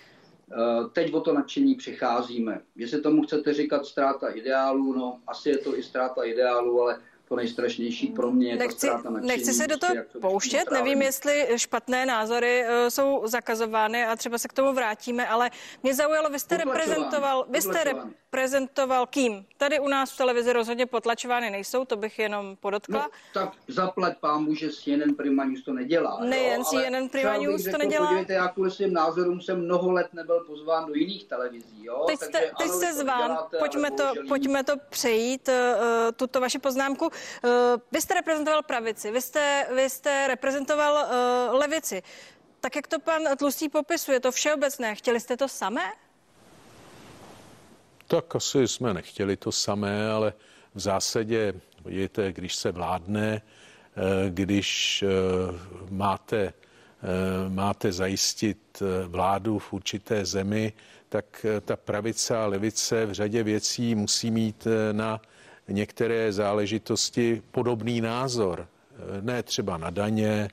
Eh, 0.51 0.89
teď 0.93 1.13
o 1.13 1.21
to 1.21 1.33
nadšení 1.33 1.75
přicházíme. 1.75 2.61
Jestli 2.75 3.01
tomu 3.01 3.23
chcete 3.23 3.53
říkat 3.53 3.85
ztráta 3.85 4.29
ideálů, 4.29 4.93
no 4.93 5.19
asi 5.27 5.49
je 5.49 5.57
to 5.57 5.77
i 5.77 5.83
ztráta 5.83 6.23
ideálů, 6.23 6.81
ale 6.81 6.99
to 7.27 7.35
nejstrašnější 7.35 8.07
pro 8.07 8.31
mě 8.31 8.49
je 8.49 8.55
nechci, 8.55 8.87
ta 8.87 8.95
nadšení. 8.95 9.27
Nechci 9.27 9.53
se 9.53 9.67
do 9.67 9.77
toho 9.77 9.93
to 10.11 10.19
pouštět, 10.19 10.71
nevím, 10.71 11.01
jestli 11.01 11.47
špatné 11.55 12.05
názory 12.05 12.63
uh, 12.63 12.89
jsou 12.89 13.21
zakazovány 13.27 14.05
a 14.05 14.15
třeba 14.15 14.37
se 14.37 14.47
k 14.47 14.53
tomu 14.53 14.73
vrátíme, 14.73 15.27
ale 15.27 15.51
mě 15.83 15.95
zaujalo, 15.95 16.29
vy 16.29 16.39
jste 16.39 16.57
reprezentoval, 16.57 17.45
vy 17.49 17.61
jste 17.61 17.83
reprezentoval 17.83 19.05
kým? 19.05 19.45
Tady 19.57 19.79
u 19.79 19.87
nás 19.87 20.11
v 20.11 20.17
televizi 20.17 20.53
rozhodně 20.53 20.85
potlačovány 20.85 21.49
nejsou, 21.49 21.85
to 21.85 21.95
bych 21.95 22.19
jenom 22.19 22.55
podotkla. 22.55 22.99
No, 22.99 23.07
tak 23.33 23.53
zaplať 23.67 24.17
pámu, 24.17 24.53
že 24.55 24.69
CNN 24.69 25.13
Prima 25.17 25.45
News 25.45 25.63
to 25.63 25.73
nedělá. 25.73 26.19
Nejen 26.21 26.63
CNN 26.63 27.09
Prima 27.09 27.37
News 27.37 27.63
to 27.63 27.77
nedělá. 27.77 28.07
Podívejte, 28.07 28.33
já 28.33 28.47
kvůli 28.47 28.71
svým 28.71 28.93
názorům 28.93 29.41
jsem 29.41 29.61
mnoho 29.61 29.91
let 29.91 30.07
nebyl 30.13 30.39
pozván 30.39 30.85
do 30.85 30.93
jiných 30.93 31.25
televizí. 31.25 31.85
Jo? 31.85 32.03
Teď 32.07 32.17
jste, 32.17 32.27
Takže, 32.31 32.51
teď 32.57 32.67
ano, 32.67 32.77
jste 32.77 32.93
zván, 32.93 33.37
pojďme 33.59 33.91
to, 33.91 34.03
pojďme 34.27 34.63
to 34.63 34.73
přejít, 34.89 35.49
uh, 35.49 36.11
tuto 36.15 36.39
vaši 36.39 36.59
poznámku. 36.59 37.09
Uh, 37.43 37.51
vy 37.91 38.01
jste 38.01 38.13
reprezentoval 38.13 38.63
pravici, 38.63 39.11
vy 39.11 39.21
jste, 39.21 39.67
vy 39.75 39.89
jste 39.89 40.27
reprezentoval 40.27 40.93
uh, 40.93 41.59
levici. 41.59 42.03
Tak 42.59 42.75
jak 42.75 42.87
to 42.87 42.99
pan 42.99 43.21
Tlustý 43.37 43.69
popisuje, 43.69 44.19
to 44.19 44.31
všeobecné, 44.31 44.95
chtěli 44.95 45.19
jste 45.19 45.37
to 45.37 45.47
samé? 45.47 45.93
Tak 48.07 48.35
asi 48.35 48.67
jsme 48.67 48.93
nechtěli 48.93 49.37
to 49.37 49.51
samé, 49.51 50.11
ale 50.11 50.33
v 50.75 50.79
zásadě, 50.79 51.53
vidíte, 51.85 52.33
když 52.33 52.55
se 52.55 52.71
vládne, 52.71 53.41
když 54.29 55.03
máte, 55.89 56.53
máte 57.49 57.91
zajistit 57.91 58.83
vládu 59.07 59.59
v 59.59 59.73
určité 59.73 60.25
zemi, 60.25 60.73
tak 61.09 61.45
ta 61.65 61.75
pravice 61.75 62.37
a 62.37 62.45
levice 62.45 63.05
v 63.05 63.13
řadě 63.13 63.43
věcí 63.43 63.95
musí 63.95 64.31
mít 64.31 64.67
na 64.91 65.21
některé 65.67 66.33
záležitosti 66.33 67.41
podobný 67.51 68.01
názor. 68.01 68.67
Ne 69.21 69.43
třeba 69.43 69.77
na 69.77 69.89
daně, 69.89 70.49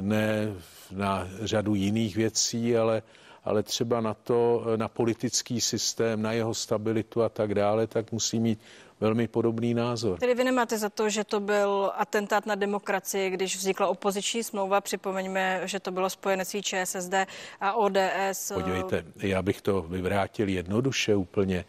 ne 0.00 0.52
na 0.90 1.28
řadu 1.42 1.74
jiných 1.74 2.16
věcí, 2.16 2.76
ale, 2.76 3.02
ale 3.44 3.62
třeba 3.62 4.00
na 4.00 4.14
to, 4.14 4.64
na 4.76 4.88
politický 4.88 5.60
systém, 5.60 6.22
na 6.22 6.32
jeho 6.32 6.54
stabilitu 6.54 7.22
a 7.22 7.28
tak 7.28 7.54
dále, 7.54 7.86
tak 7.86 8.12
musí 8.12 8.40
mít 8.40 8.58
velmi 9.02 9.28
podobný 9.28 9.74
názor. 9.74 10.18
Tedy 10.18 10.34
vy 10.34 10.44
nemáte 10.44 10.78
za 10.78 10.88
to, 10.88 11.08
že 11.08 11.24
to 11.24 11.40
byl 11.40 11.92
atentát 11.96 12.46
na 12.46 12.54
demokracii, 12.54 13.30
když 13.30 13.56
vznikla 13.56 13.86
opoziční 13.86 14.42
smlouva. 14.42 14.80
Připomeňme, 14.80 15.60
že 15.64 15.80
to 15.80 15.90
bylo 15.90 16.10
spojenectví 16.10 16.62
ČSSD 16.62 17.14
a 17.60 17.72
ODS. 17.72 18.52
Podívejte, 18.54 19.04
já 19.16 19.42
bych 19.42 19.62
to 19.62 19.82
vyvrátil 19.82 20.48
jednoduše 20.48 21.14
úplně. 21.14 21.64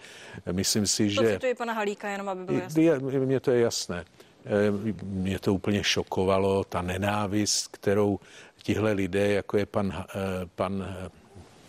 Myslím 0.51 0.87
si, 0.87 1.09
že... 1.09 1.21
To 1.21 1.27
cituji 1.27 1.55
pana 1.55 1.73
Halíka, 1.73 2.09
jenom 2.09 2.29
aby 2.29 2.43
bylo 2.43 2.59
jasné. 2.59 2.99
Mně 2.99 3.39
to 3.39 3.51
je 3.51 3.61
jasné. 3.61 4.05
Eh, 4.45 4.93
mě 5.03 5.39
to 5.39 5.53
úplně 5.53 5.83
šokovalo, 5.83 6.63
ta 6.63 6.81
nenávist, 6.81 7.67
kterou 7.67 8.19
tihle 8.63 8.91
lidé, 8.91 9.27
jako 9.27 9.57
je 9.57 9.65
pan, 9.65 10.05
eh, 10.09 10.15
pan 10.55 10.85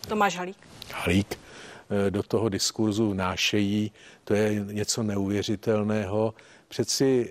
Tomáš 0.07 0.37
Halík. 0.37 0.57
Halík, 0.93 1.39
do 2.09 2.23
toho 2.23 2.49
diskurzu 2.49 3.09
vnášejí, 3.09 3.91
to 4.23 4.33
je 4.33 4.65
něco 4.71 5.03
neuvěřitelného. 5.03 6.33
Přeci 6.67 7.29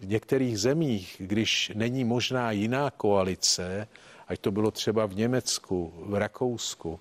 v 0.00 0.06
některých 0.06 0.58
zemích, 0.58 1.16
když 1.18 1.72
není 1.74 2.04
možná 2.04 2.50
jiná 2.50 2.90
koalice, 2.90 3.88
ať 4.28 4.40
to 4.40 4.50
bylo 4.50 4.70
třeba 4.70 5.06
v 5.06 5.16
Německu, 5.16 5.92
v 5.96 6.14
Rakousku, 6.14 7.00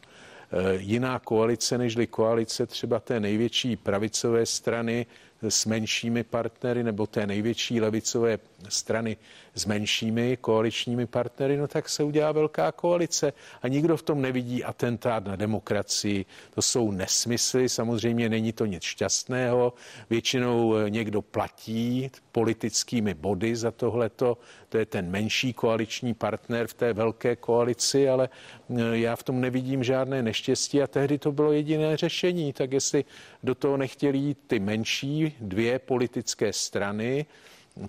jiná 0.77 1.19
koalice 1.19 1.77
nežli 1.77 2.07
koalice 2.07 2.65
třeba 2.65 2.99
té 2.99 3.19
největší 3.19 3.75
pravicové 3.75 4.45
strany 4.45 5.05
s 5.41 5.65
menšími 5.65 6.23
partnery 6.23 6.83
nebo 6.83 7.07
té 7.07 7.27
největší 7.27 7.81
levicové 7.81 8.39
strany 8.69 9.17
s 9.57 9.65
menšími 9.65 10.37
koaličními 10.41 11.05
partnery, 11.05 11.57
no 11.57 11.67
tak 11.67 11.89
se 11.89 12.03
udělá 12.03 12.31
velká 12.31 12.71
koalice 12.71 13.33
a 13.61 13.67
nikdo 13.67 13.97
v 13.97 14.01
tom 14.01 14.21
nevidí 14.21 14.63
atentát 14.63 15.25
na 15.25 15.35
demokracii. 15.35 16.25
To 16.53 16.61
jsou 16.61 16.91
nesmysly, 16.91 17.69
samozřejmě 17.69 18.29
není 18.29 18.53
to 18.53 18.65
nic 18.65 18.83
šťastného. 18.83 19.73
Většinou 20.09 20.75
eh, 20.75 20.89
někdo 20.89 21.21
platí 21.21 22.11
politickými 22.31 23.13
body 23.13 23.55
za 23.55 23.71
tohleto. 23.71 24.37
To 24.69 24.77
je 24.77 24.85
ten 24.85 25.09
menší 25.09 25.53
koaliční 25.53 26.13
partner 26.13 26.67
v 26.67 26.73
té 26.73 26.93
velké 26.93 27.35
koalici, 27.35 28.09
ale 28.09 28.29
eh, 28.69 28.97
já 28.97 29.15
v 29.15 29.23
tom 29.23 29.41
nevidím 29.41 29.83
žádné 29.83 30.21
neštěstí 30.23 30.81
a 30.81 30.87
tehdy 30.87 31.17
to 31.17 31.31
bylo 31.31 31.51
jediné 31.51 31.97
řešení. 31.97 32.53
Tak 32.53 32.71
jestli 32.71 33.05
do 33.43 33.55
toho 33.55 33.77
nechtěli 33.77 34.17
jít 34.17 34.37
ty 34.47 34.59
menší 34.59 35.35
dvě 35.41 35.79
politické 35.79 36.53
strany, 36.53 37.25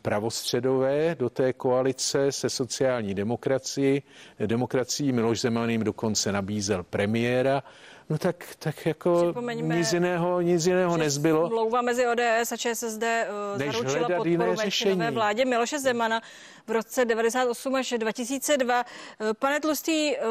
pravostředové 0.02 1.14
do 1.18 1.30
té 1.30 1.52
koalice 1.52 2.33
se 2.33 2.50
sociální 2.50 3.14
demokracií. 3.14 4.02
Demokracií 4.47 5.12
Miloš 5.12 5.40
Zeman 5.40 5.71
jim 5.71 5.85
dokonce 5.85 6.33
nabízel 6.33 6.83
premiéra. 6.83 7.62
No 8.11 8.18
tak, 8.18 8.45
tak 8.59 8.87
jako 8.87 9.35
nic 9.54 9.92
jiného, 9.92 10.40
nic 10.40 10.66
jiného 10.66 10.97
nezbylo. 10.97 11.49
Mlouva 11.49 11.83
mezi 11.83 12.07
ODS 12.07 12.52
a 12.52 12.57
ČSSD 12.57 13.02
uh, 13.02 13.59
zaručila 13.59 14.09
podporu 14.09 14.54
menšinové 14.57 15.11
vládě 15.11 15.45
Miloše 15.45 15.78
Zemana 15.78 16.21
v 16.66 16.71
roce 16.71 17.04
98 17.04 17.75
až 17.75 17.95
2002. 17.99 18.85
Uh, 19.21 19.33
pane 19.33 19.61
Tlustý, 19.61 20.16
uh, 20.16 20.25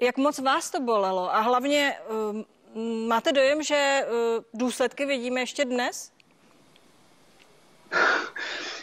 jak 0.00 0.16
moc 0.16 0.38
vás 0.38 0.70
to 0.70 0.80
bolelo? 0.80 1.34
A 1.34 1.40
hlavně 1.40 1.94
uh, 2.08 2.42
máte 3.08 3.32
dojem, 3.32 3.62
že 3.62 4.06
uh, 4.06 4.44
důsledky 4.54 5.06
vidíme 5.06 5.40
ještě 5.40 5.64
dnes? 5.64 6.10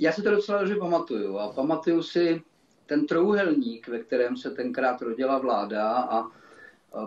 Já 0.00 0.12
si 0.12 0.22
to 0.22 0.30
docela 0.30 0.58
dobře 0.58 0.76
pamatuju 0.76 1.38
a 1.38 1.52
pamatuju 1.52 2.02
si 2.02 2.42
ten 2.86 3.06
trouhelník, 3.06 3.88
ve 3.88 3.98
kterém 3.98 4.36
se 4.36 4.50
tenkrát 4.50 5.02
rodila 5.02 5.38
vláda 5.38 5.92
a 5.92 6.30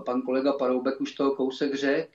pan 0.06 0.22
kolega 0.22 0.54
Paroubek 0.54 1.02
už 1.02 1.12
toho 1.12 1.36
kousek 1.36 1.76
řekl. 1.76 2.12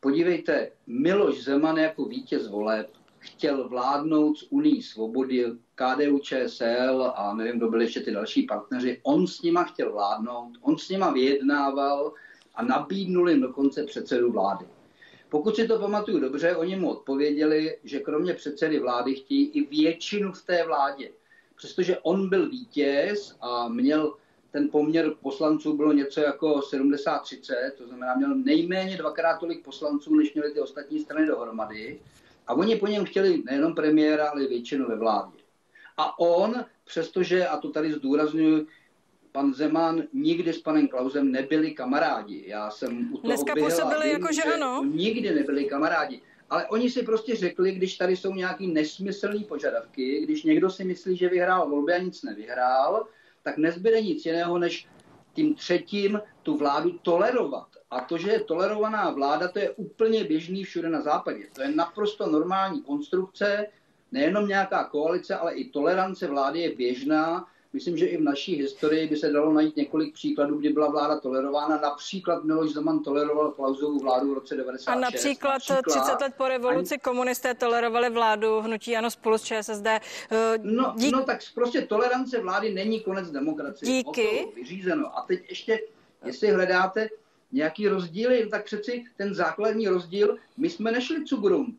Podívejte, 0.00 0.70
Miloš 0.86 1.44
Zeman 1.44 1.76
jako 1.76 2.04
vítěz 2.04 2.48
voleb 2.48 2.90
chtěl 3.18 3.68
vládnout 3.68 4.38
s 4.38 4.52
Unii 4.52 4.82
svobody, 4.82 5.46
KDU, 5.74 6.18
ČSL 6.18 7.12
a 7.16 7.34
nevím, 7.34 7.56
kdo 7.56 7.70
byli 7.70 7.84
ještě 7.84 8.00
ty 8.00 8.12
další 8.12 8.42
partneři. 8.42 9.00
On 9.02 9.26
s 9.26 9.42
nima 9.42 9.64
chtěl 9.64 9.92
vládnout, 9.92 10.52
on 10.60 10.78
s 10.78 10.88
nima 10.88 11.10
vyjednával 11.10 12.12
a 12.54 12.64
nabídnul 12.64 13.30
jim 13.30 13.40
dokonce 13.40 13.84
předsedu 13.84 14.32
vlády. 14.32 14.66
Pokud 15.34 15.56
si 15.56 15.68
to 15.68 15.78
pamatuju 15.78 16.20
dobře, 16.20 16.56
oni 16.56 16.76
mu 16.76 16.90
odpověděli, 16.90 17.78
že 17.84 18.00
kromě 18.00 18.34
předsedy 18.34 18.78
vlády 18.78 19.14
chtějí 19.14 19.50
i 19.50 19.66
většinu 19.66 20.32
v 20.32 20.42
té 20.42 20.64
vládě. 20.66 21.10
Přestože 21.56 21.98
on 21.98 22.28
byl 22.28 22.48
vítěz 22.48 23.36
a 23.40 23.68
měl 23.68 24.14
ten 24.50 24.68
poměr 24.70 25.14
poslanců 25.22 25.76
bylo 25.76 25.92
něco 25.92 26.20
jako 26.20 26.60
70-30, 26.60 27.70
to 27.78 27.86
znamená, 27.86 28.14
měl 28.14 28.34
nejméně 28.34 28.96
dvakrát 28.96 29.38
tolik 29.38 29.64
poslanců, 29.64 30.14
než 30.14 30.34
měly 30.34 30.50
ty 30.50 30.60
ostatní 30.60 31.00
strany 31.00 31.26
dohromady. 31.26 32.00
A 32.46 32.54
oni 32.54 32.76
po 32.76 32.86
něm 32.86 33.04
chtěli 33.04 33.42
nejenom 33.44 33.74
premiéra, 33.74 34.28
ale 34.28 34.44
i 34.44 34.48
většinu 34.48 34.88
ve 34.88 34.96
vládě. 34.96 35.38
A 35.96 36.18
on, 36.18 36.64
přestože, 36.84 37.46
a 37.46 37.56
to 37.56 37.70
tady 37.70 37.92
zdůraznuju, 37.92 38.66
pan 39.34 39.54
Zeman 39.54 40.02
nikdy 40.12 40.52
s 40.52 40.62
panem 40.62 40.88
Klausem 40.88 41.32
nebyli 41.32 41.70
kamarádi. 41.70 42.44
Já 42.46 42.70
jsem 42.70 43.12
u 43.12 43.16
toho 43.16 43.28
Dneska 43.28 43.54
působili 43.54 44.10
jako, 44.10 44.32
že 44.32 44.42
ano. 44.42 44.84
Nikdy 44.84 45.34
nebyli 45.34 45.64
kamarádi. 45.64 46.20
Ale 46.50 46.66
oni 46.66 46.90
si 46.90 47.02
prostě 47.02 47.36
řekli, 47.36 47.72
když 47.72 47.96
tady 47.96 48.16
jsou 48.16 48.34
nějaký 48.34 48.66
nesmyslný 48.66 49.44
požadavky, 49.44 50.20
když 50.20 50.42
někdo 50.42 50.70
si 50.70 50.84
myslí, 50.84 51.16
že 51.16 51.28
vyhrál 51.28 51.70
volby 51.70 51.92
a 51.92 51.98
nic 51.98 52.22
nevyhrál, 52.22 53.06
tak 53.42 53.56
nezbyde 53.58 54.00
nic 54.00 54.26
jiného, 54.26 54.58
než 54.58 54.88
tím 55.32 55.54
třetím 55.54 56.20
tu 56.42 56.56
vládu 56.56 56.90
tolerovat. 57.02 57.66
A 57.90 58.00
to, 58.00 58.18
že 58.18 58.30
je 58.30 58.40
tolerovaná 58.40 59.10
vláda, 59.10 59.48
to 59.48 59.58
je 59.58 59.70
úplně 59.70 60.24
běžný 60.24 60.64
všude 60.64 60.88
na 60.88 61.00
západě. 61.00 61.46
To 61.54 61.62
je 61.62 61.70
naprosto 61.74 62.26
normální 62.26 62.82
konstrukce, 62.82 63.66
nejenom 64.12 64.48
nějaká 64.48 64.84
koalice, 64.84 65.36
ale 65.36 65.54
i 65.54 65.68
tolerance 65.68 66.26
vlády 66.26 66.60
je 66.60 66.76
běžná 66.76 67.46
Myslím, 67.74 67.96
že 67.96 68.06
i 68.06 68.16
v 68.16 68.20
naší 68.20 68.54
historii 68.54 69.08
by 69.08 69.16
se 69.16 69.30
dalo 69.30 69.52
najít 69.52 69.76
několik 69.76 70.14
příkladů, 70.14 70.58
kdy 70.58 70.68
byla 70.68 70.90
vláda 70.90 71.20
tolerována. 71.20 71.80
Například 71.80 72.44
Miloš 72.44 72.72
Zeman 72.72 73.02
toleroval 73.02 73.50
Klausovou 73.50 73.98
vládu 73.98 74.30
v 74.30 74.34
roce 74.34 74.56
96. 74.56 74.88
A 74.88 75.00
například, 75.00 75.52
například 75.52 75.82
30 75.82 76.20
let 76.20 76.34
po 76.36 76.48
revoluci 76.48 76.94
ani... 76.94 77.00
komunisté 77.00 77.54
tolerovali 77.54 78.10
vládu 78.10 78.60
hnutí 78.60 78.96
ano 78.96 79.10
spolu 79.10 79.38
s 79.38 79.42
ČSSD. 79.42 79.86
Eh, 79.86 80.00
no, 80.62 80.94
Dík... 80.96 81.12
no 81.12 81.24
tak 81.24 81.40
prostě 81.54 81.82
tolerance 81.82 82.40
vlády 82.40 82.74
není 82.74 83.00
konec 83.00 83.30
demokracie. 83.30 83.92
Díky. 83.92 84.46
vyřízeno. 84.54 85.18
A 85.18 85.22
teď 85.22 85.40
ještě, 85.48 85.80
jestli 86.24 86.50
hledáte 86.50 87.08
nějaký 87.52 87.88
rozdíly, 87.88 88.46
tak 88.50 88.64
přeci 88.64 89.04
ten 89.16 89.34
základní 89.34 89.88
rozdíl, 89.88 90.36
my 90.56 90.70
jsme 90.70 90.92
nešli 90.92 91.26
Zugrund. 91.26 91.76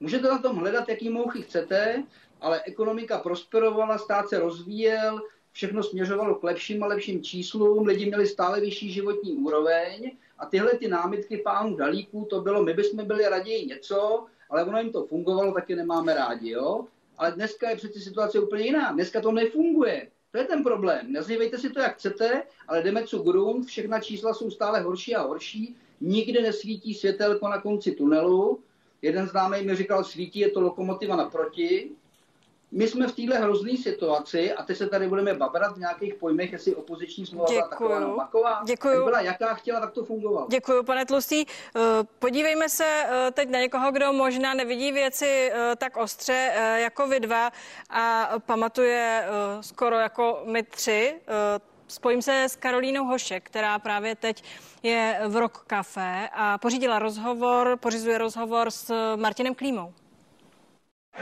Můžete 0.00 0.28
na 0.28 0.38
tom 0.38 0.56
hledat, 0.56 0.88
jaký 0.88 1.08
mouchy 1.08 1.42
chcete, 1.42 2.02
ale 2.40 2.62
ekonomika 2.62 3.18
prosperovala, 3.18 3.98
stát 3.98 4.28
se 4.28 4.38
rozvíjel, 4.38 5.20
všechno 5.52 5.82
směřovalo 5.82 6.34
k 6.34 6.44
lepším 6.44 6.82
a 6.82 6.86
lepším 6.86 7.22
číslům, 7.22 7.86
lidi 7.86 8.06
měli 8.06 8.26
stále 8.26 8.60
vyšší 8.60 8.92
životní 8.92 9.32
úroveň 9.32 10.10
a 10.38 10.46
tyhle 10.46 10.76
ty 10.76 10.88
námitky 10.88 11.36
pánů 11.36 11.76
Dalíků, 11.76 12.26
to 12.30 12.40
bylo, 12.40 12.62
my 12.62 12.74
bychom 12.74 13.04
byli 13.06 13.28
raději 13.28 13.66
něco, 13.66 14.26
ale 14.50 14.64
ono 14.64 14.78
jim 14.78 14.92
to 14.92 15.06
fungovalo, 15.06 15.52
taky 15.52 15.76
nemáme 15.76 16.14
rádi, 16.14 16.50
jo? 16.50 16.86
Ale 17.18 17.32
dneska 17.32 17.70
je 17.70 17.76
přeci 17.76 18.00
situace 18.00 18.40
úplně 18.40 18.64
jiná. 18.64 18.92
Dneska 18.92 19.20
to 19.20 19.32
nefunguje. 19.32 20.08
To 20.32 20.38
je 20.38 20.44
ten 20.44 20.62
problém. 20.62 21.12
Nazývejte 21.12 21.58
si 21.58 21.70
to, 21.70 21.80
jak 21.80 21.94
chcete, 21.94 22.42
ale 22.68 22.82
jdeme 22.82 23.04
co 23.04 23.18
grunt, 23.18 23.66
všechna 23.66 24.00
čísla 24.00 24.34
jsou 24.34 24.50
stále 24.50 24.80
horší 24.80 25.14
a 25.14 25.22
horší, 25.22 25.76
nikde 26.00 26.42
nesvítí 26.42 26.94
světelko 26.94 27.48
na 27.48 27.60
konci 27.60 27.92
tunelu. 27.92 28.60
Jeden 29.02 29.28
známý 29.28 29.62
mi 29.62 29.76
říkal, 29.76 30.04
svítí 30.04 30.38
je 30.38 30.50
to 30.50 30.60
lokomotiva 30.60 31.16
naproti, 31.16 31.90
my 32.72 32.88
jsme 32.88 33.06
v 33.06 33.12
téhle 33.12 33.38
hrozné 33.38 33.76
situaci 33.76 34.52
a 34.52 34.62
teď 34.62 34.76
se 34.76 34.86
tady 34.86 35.08
budeme 35.08 35.34
babrat 35.34 35.76
v 35.76 35.78
nějakých 35.78 36.14
pojmech, 36.14 36.52
jestli 36.52 36.74
opoziční 36.74 37.26
smlouva 37.26 37.46
byla 37.50 37.68
taková 37.68 38.00
nebo 38.00 38.16
maková. 38.16 38.62
Děkuju. 38.66 39.04
byla 39.04 39.20
jaká 39.20 39.54
chtěla, 39.54 39.80
tak 39.80 39.92
to 39.92 40.04
fungovalo. 40.04 40.46
Děkuji, 40.50 40.82
pane 40.82 41.06
Tlustý. 41.06 41.44
Eh, 41.46 41.80
podívejme 42.18 42.68
se 42.68 42.84
eh, 42.84 43.30
teď 43.30 43.48
na 43.48 43.60
někoho, 43.60 43.92
kdo 43.92 44.12
možná 44.12 44.54
nevidí 44.54 44.92
věci 44.92 45.50
eh, 45.52 45.76
tak 45.76 45.96
ostře 45.96 46.52
jako 46.76 47.06
vy 47.06 47.20
dva 47.20 47.50
a 47.90 48.28
pamatuje 48.46 49.26
skoro 49.60 49.96
jako 49.96 50.42
my 50.44 50.62
tři. 50.62 51.20
Spojím 51.88 52.22
se 52.22 52.44
s 52.44 52.56
Karolínou 52.56 53.04
Hošek, 53.04 53.44
která 53.44 53.78
právě 53.78 54.16
teď 54.16 54.44
je 54.82 55.20
v 55.28 55.36
Rock 55.36 55.58
Café 55.66 56.28
a 56.32 56.58
pořídila 56.58 56.98
rozhovor, 56.98 57.76
pořizuje 57.80 58.18
rozhovor 58.18 58.70
s 58.70 59.16
Martinem 59.16 59.54
Klímou. 59.54 59.92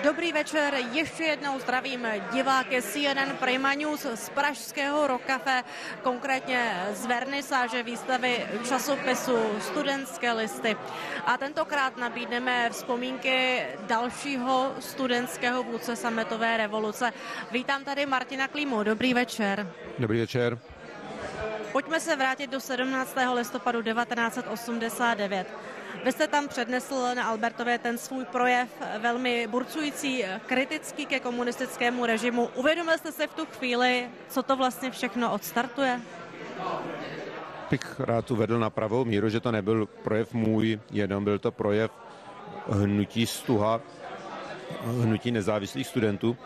Dobrý 0.03 0.33
večer, 0.33 0.75
ještě 0.93 1.25
jednou 1.25 1.59
zdravím 1.61 2.07
diváky 2.33 2.83
CNN 2.83 3.37
Prima 3.41 3.75
News 3.75 4.07
z 4.15 4.29
Pražského 4.29 5.07
Rokafe, 5.07 5.63
konkrétně 6.03 6.87
z 6.93 7.07
vernisáže 7.07 7.83
výstavy 7.83 8.47
časopisu 8.69 9.37
Studentské 9.61 10.33
listy. 10.33 10.77
A 11.27 11.37
tentokrát 11.37 11.97
nabídneme 11.97 12.71
vzpomínky 12.71 13.63
dalšího 13.87 14.75
studentského 14.81 15.63
vůdce 15.63 15.97
sametové 15.97 16.57
revoluce. 16.57 17.13
Vítám 17.51 17.85
tady 17.85 18.07
Martina 18.07 18.49
Klímu, 18.49 18.83
dobrý 18.83 19.15
večer. 19.15 19.73
Dobrý 19.99 20.21
večer. 20.21 20.59
Pojďme 21.73 22.01
se 22.01 22.17
vrátit 22.17 22.51
do 22.51 22.61
17. 22.61 23.17
listopadu 23.35 23.83
1989. 23.83 25.74
Vy 26.05 26.13
jste 26.13 26.29
tam 26.29 26.49
přednesl 26.49 27.15
na 27.15 27.25
Albertově 27.25 27.79
ten 27.79 27.99
svůj 27.99 28.25
projev 28.25 28.69
velmi 28.99 29.47
burcující, 29.47 30.25
kritický 30.47 31.07
ke 31.07 31.21
komunistickému 31.21 32.07
režimu. 32.07 32.49
Uvědomil 32.55 32.99
jste 32.99 33.13
se 33.13 33.27
v 33.27 33.35
tu 33.35 33.47
chvíli, 33.47 34.09
co 34.29 34.43
to 34.43 34.57
vlastně 34.57 34.91
všechno 34.91 35.33
odstartuje? 35.33 36.01
Bych 37.71 38.01
rád 38.01 38.31
uvedl 38.31 38.59
na 38.59 38.71
pravou 38.71 39.05
míru, 39.05 39.29
že 39.29 39.41
to 39.41 39.53
nebyl 39.53 39.87
projev 39.87 40.33
můj, 40.33 40.81
jenom 40.91 41.25
byl 41.25 41.39
to 41.39 41.53
projev 41.53 41.91
hnutí 42.69 43.27
Stuha, 43.27 43.81
hnutí 45.03 45.31
nezávislých 45.31 45.87
studentů. 45.87 46.37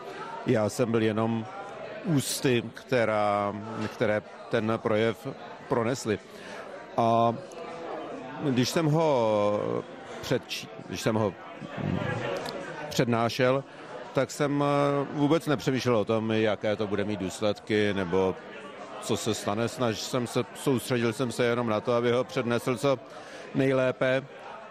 Já 0.45 0.69
jsem 0.69 0.91
byl 0.91 1.01
jenom 1.01 1.45
ústy, 2.03 2.63
která, 2.73 3.53
které 3.93 4.21
ten 4.49 4.73
projev 4.77 5.27
pronesly. 5.67 6.19
A 6.97 7.33
když 8.43 8.69
jsem 8.69 8.85
ho 8.85 9.59
před, 10.21 10.41
když 10.87 11.01
jsem 11.01 11.15
ho 11.15 11.33
přednášel, 12.89 13.63
tak 14.13 14.31
jsem 14.31 14.63
eh, 14.63 15.07
vůbec 15.13 15.45
nepřemýšlel 15.45 15.97
o 15.97 16.05
tom, 16.05 16.31
jaké 16.31 16.75
to 16.75 16.87
bude 16.87 17.03
mít 17.03 17.19
důsledky, 17.19 17.93
nebo 17.93 18.35
co 19.01 19.17
se 19.17 19.33
stane. 19.33 19.67
Snaž 19.67 19.99
jsem 19.99 20.27
se, 20.27 20.43
soustředil 20.55 21.13
jsem 21.13 21.31
se 21.31 21.45
jenom 21.45 21.67
na 21.67 21.81
to, 21.81 21.93
aby 21.93 22.11
ho 22.11 22.23
přednesl 22.23 22.77
co 22.77 22.99
nejlépe, 23.55 24.21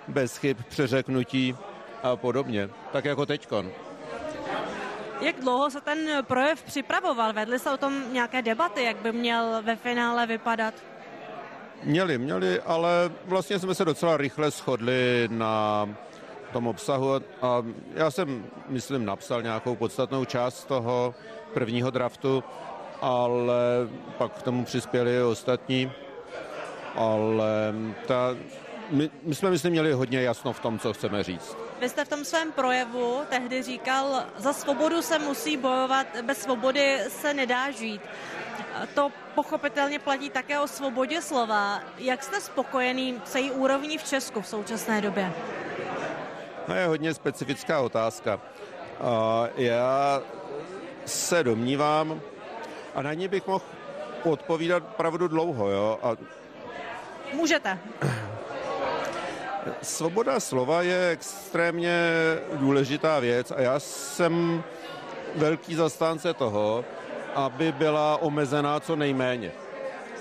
bez 0.09 0.37
chyb, 0.37 0.57
přeřeknutí 0.69 1.57
a 2.03 2.17
podobně. 2.17 2.71
Tak 2.93 3.05
jako 3.05 3.27
teďkon. 3.27 3.71
Jak 5.21 5.41
dlouho 5.41 5.71
se 5.71 5.81
ten 5.81 5.99
projev 6.23 6.63
připravoval? 6.63 7.33
Vedli 7.33 7.59
se 7.59 7.71
o 7.71 7.77
tom 7.77 8.13
nějaké 8.13 8.43
debaty, 8.43 8.83
jak 8.85 8.97
by 8.97 9.13
měl 9.13 9.63
ve 9.63 9.77
finále 9.77 10.27
vypadat? 10.27 10.75
Měli, 11.85 12.19
měli, 12.19 12.61
ale 12.61 13.11
vlastně 13.25 13.59
jsme 13.59 13.75
se 13.75 13.85
docela 13.85 14.17
rychle 14.17 14.51
shodli 14.51 15.29
na 15.31 15.89
tom 16.53 16.67
obsahu 16.67 17.15
a 17.43 17.63
já 17.95 18.11
jsem, 18.11 18.45
myslím, 18.69 19.05
napsal 19.05 19.43
nějakou 19.43 19.77
podstatnou 19.77 20.25
část 20.25 20.65
toho 20.65 21.15
prvního 21.55 21.91
draftu, 21.91 22.45
ale 23.01 23.89
pak 24.19 24.33
k 24.33 24.43
tomu 24.43 24.65
přispěli 24.65 25.23
ostatní, 25.23 25.93
ale 26.95 27.75
ta, 28.07 28.37
my, 28.91 29.11
my 29.23 29.35
jsme, 29.35 29.51
myslím, 29.51 29.73
měli 29.73 29.93
hodně 29.93 30.23
jasno 30.23 30.53
v 30.53 30.61
tom, 30.61 30.79
co 30.79 30.93
chceme 30.93 31.23
říct. 31.23 31.57
Vy 31.81 31.89
jste 31.89 32.05
v 32.05 32.09
tom 32.09 32.25
svém 32.25 32.53
projevu 32.53 33.21
tehdy 33.29 33.63
říkal, 33.63 34.23
za 34.37 34.53
svobodu 34.53 35.03
se 35.03 35.19
musí 35.19 35.57
bojovat, 35.57 36.07
bez 36.23 36.39
svobody 36.39 36.99
se 37.09 37.35
nedá 37.35 37.71
žít. 37.71 38.01
To 38.95 39.13
pochopitelně 39.35 39.99
platí 39.99 40.31
také 40.31 40.61
o 40.61 40.67
svobodě 40.67 41.23
slova. 41.23 41.81
Jak 41.99 42.23
jste 42.23 42.41
spokojený 42.41 43.23
s 43.25 43.35
její 43.35 43.51
úrovní 43.51 43.99
v 43.99 44.05
Česku 44.05 44.41
v 44.41 44.47
současné 44.47 45.01
době? 45.01 45.33
No 46.69 46.75
je 46.75 46.87
hodně 46.87 47.15
specifická 47.15 47.81
otázka. 47.81 48.41
Já 49.57 50.23
se 51.07 51.45
domnívám, 51.45 52.21
a 52.95 53.03
na 53.03 53.15
ní 53.15 53.29
bych 53.29 53.47
mohl 53.47 53.65
odpovídat 54.25 54.83
pravdu 54.83 55.29
dlouho, 55.29 55.71
jo. 55.71 55.99
A... 56.03 56.17
Můžete. 57.33 57.79
Svoboda 59.83 60.41
slova 60.41 60.83
je 60.83 61.09
extrémně 61.09 61.99
důležitá 62.53 63.21
věc 63.21 63.51
a 63.51 63.61
já 63.61 63.81
jsem 63.81 64.63
velký 65.35 65.75
zastánce 65.75 66.35
toho, 66.35 66.85
aby 67.47 67.73
byla 67.73 68.23
omezená 68.23 68.81
co 68.81 68.97
nejméně. 68.97 69.53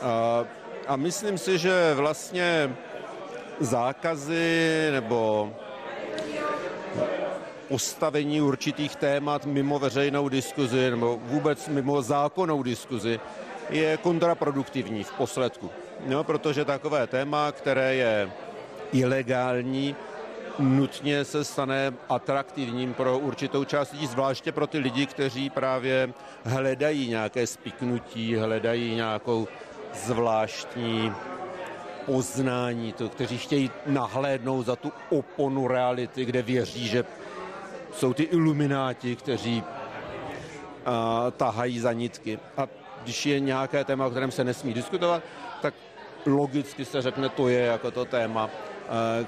A, 0.02 0.46
a 0.88 0.96
myslím 0.96 1.38
si, 1.38 1.58
že 1.58 1.94
vlastně 1.94 2.76
zákazy 3.60 4.88
nebo 4.92 5.52
postavení 7.68 8.42
určitých 8.42 8.96
témat 8.96 9.46
mimo 9.46 9.80
veřejnou 9.80 10.30
diskuzi 10.30 10.90
nebo 10.90 11.20
vůbec 11.24 11.68
mimo 11.68 12.02
zákonnou 12.02 12.64
diskuzi 12.64 13.20
je 13.70 13.98
kontraproduktivní 13.98 15.04
v 15.04 15.12
posledku. 15.12 15.70
No, 16.06 16.24
protože 16.24 16.66
takové 16.66 17.08
téma, 17.08 17.52
které 17.52 17.96
je 17.96 18.32
ilegální, 18.94 19.96
nutně 20.60 21.26
se 21.26 21.44
stane 21.44 21.94
atraktivním 22.10 22.94
pro 22.94 23.20
určitou 23.20 23.64
část 23.64 23.92
lidí, 23.92 24.08
zvláště 24.08 24.52
pro 24.52 24.68
ty 24.68 24.78
lidi, 24.78 25.06
kteří 25.06 25.50
právě 25.50 26.14
hledají 26.44 27.10
nějaké 27.10 27.48
spiknutí, 27.48 28.36
hledají 28.36 28.96
nějakou 28.96 29.48
zvláštní 29.94 31.14
poznání, 32.06 32.94
to, 32.94 33.10
kteří 33.10 33.38
chtějí 33.38 33.72
nahlédnout 33.86 34.66
za 34.66 34.76
tu 34.76 34.92
oponu 35.10 35.68
reality, 35.68 36.26
kde 36.26 36.42
věří, 36.42 36.88
že 36.88 37.06
jsou 37.92 38.14
ty 38.14 38.24
ilumináti, 38.24 39.16
kteří 39.16 39.64
uh, 39.64 40.94
tahají 41.38 41.80
za 41.80 41.94
nitky. 41.94 42.40
A 42.58 42.68
když 43.04 43.26
je 43.26 43.40
nějaké 43.40 43.84
téma, 43.84 44.06
o 44.06 44.10
kterém 44.10 44.32
se 44.32 44.44
nesmí 44.44 44.74
diskutovat, 44.74 45.24
tak 45.62 45.74
logicky 46.26 46.86
se 46.86 47.02
řekne, 47.02 47.30
to 47.30 47.48
je 47.48 47.60
jako 47.60 47.92
to 47.92 48.06
téma, 48.06 48.50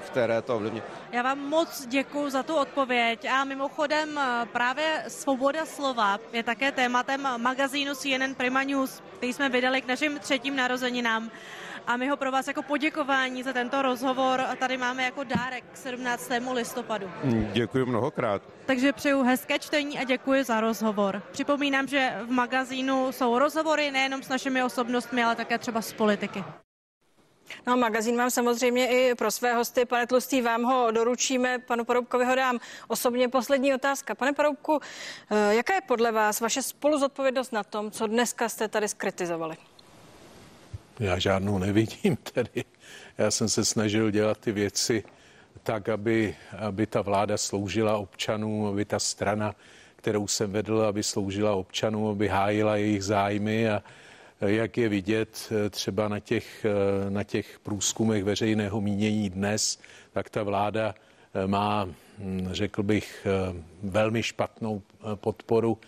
které 0.06 0.42
to 0.42 0.56
ovlivní. 0.56 0.82
Já 1.12 1.22
vám 1.22 1.38
moc 1.38 1.86
děkuji 1.86 2.30
za 2.30 2.42
tu 2.42 2.54
odpověď 2.54 3.24
a 3.30 3.44
mimochodem 3.44 4.20
právě 4.52 5.04
svoboda 5.08 5.66
slova 5.66 6.18
je 6.32 6.42
také 6.42 6.72
tématem 6.72 7.28
magazínu 7.36 7.94
CNN 7.94 8.34
Prima 8.36 8.62
News, 8.62 9.02
který 9.16 9.32
jsme 9.32 9.48
vydali 9.48 9.82
k 9.82 9.88
našim 9.88 10.18
třetím 10.18 10.56
narozeninám 10.56 11.30
a 11.86 11.96
my 11.96 12.08
ho 12.08 12.16
pro 12.16 12.32
vás 12.32 12.48
jako 12.48 12.62
poděkování 12.62 13.42
za 13.42 13.52
tento 13.52 13.82
rozhovor 13.82 14.40
a 14.40 14.56
tady 14.56 14.76
máme 14.76 15.02
jako 15.04 15.24
dárek 15.24 15.64
k 15.72 15.76
17. 15.76 16.30
listopadu. 16.52 17.10
Děkuji 17.52 17.86
mnohokrát. 17.86 18.42
Takže 18.66 18.92
přeju 18.92 19.22
hezké 19.22 19.58
čtení 19.58 19.98
a 19.98 20.04
děkuji 20.04 20.44
za 20.44 20.60
rozhovor. 20.60 21.22
Připomínám, 21.32 21.88
že 21.88 22.12
v 22.26 22.30
magazínu 22.30 23.12
jsou 23.12 23.38
rozhovory 23.38 23.90
nejenom 23.90 24.22
s 24.22 24.28
našimi 24.28 24.62
osobnostmi, 24.62 25.24
ale 25.24 25.36
také 25.36 25.58
třeba 25.58 25.82
z 25.82 25.92
politiky. 25.92 26.44
No, 27.66 27.76
magazín 27.76 28.16
mám 28.16 28.30
samozřejmě 28.30 28.88
i 28.88 29.14
pro 29.14 29.30
své 29.30 29.54
hosty. 29.54 29.84
Pane 29.84 30.06
Tlustý, 30.06 30.42
vám 30.42 30.62
ho 30.62 30.90
doručíme, 30.90 31.58
panu 31.58 31.84
Paroubkovi 31.84 32.24
ho 32.24 32.34
dám. 32.34 32.58
Osobně 32.88 33.28
poslední 33.28 33.74
otázka. 33.74 34.14
Pane 34.14 34.32
Paroubku, 34.32 34.80
eh, 35.30 35.54
jaká 35.54 35.74
je 35.74 35.80
podle 35.80 36.12
vás 36.12 36.40
vaše 36.40 36.62
spoluzodpovědnost 36.62 37.52
na 37.52 37.64
tom, 37.64 37.90
co 37.90 38.06
dneska 38.06 38.48
jste 38.48 38.68
tady 38.68 38.88
skritizovali? 38.88 39.56
Já 41.00 41.18
žádnou 41.18 41.58
nevidím 41.58 42.16
tedy. 42.16 42.64
Já 43.18 43.30
jsem 43.30 43.48
se 43.48 43.64
snažil 43.64 44.10
dělat 44.10 44.38
ty 44.38 44.52
věci 44.52 45.04
tak, 45.62 45.88
aby, 45.88 46.36
aby 46.58 46.86
ta 46.86 47.02
vláda 47.02 47.36
sloužila 47.36 47.96
občanům, 47.96 48.66
aby 48.66 48.84
ta 48.84 48.98
strana, 48.98 49.54
kterou 49.96 50.28
jsem 50.28 50.52
vedl, 50.52 50.82
aby 50.82 51.02
sloužila 51.02 51.54
občanům, 51.54 52.10
aby 52.10 52.28
hájila 52.28 52.76
jejich 52.76 53.04
zájmy 53.04 53.70
a 53.70 53.82
jak 54.40 54.78
je 54.78 54.88
vidět 54.88 55.52
třeba 55.70 56.08
na 56.08 56.20
těch, 56.20 56.66
na 57.08 57.24
těch 57.24 57.58
průzkumech 57.62 58.24
veřejného 58.24 58.80
mínění 58.80 59.30
dnes, 59.30 59.78
tak 60.12 60.30
ta 60.30 60.42
vláda 60.42 60.94
má, 61.46 61.88
řekl 62.50 62.82
bych, 62.82 63.26
velmi 63.82 64.22
špatnou 64.22 64.82
podporu 65.14 65.78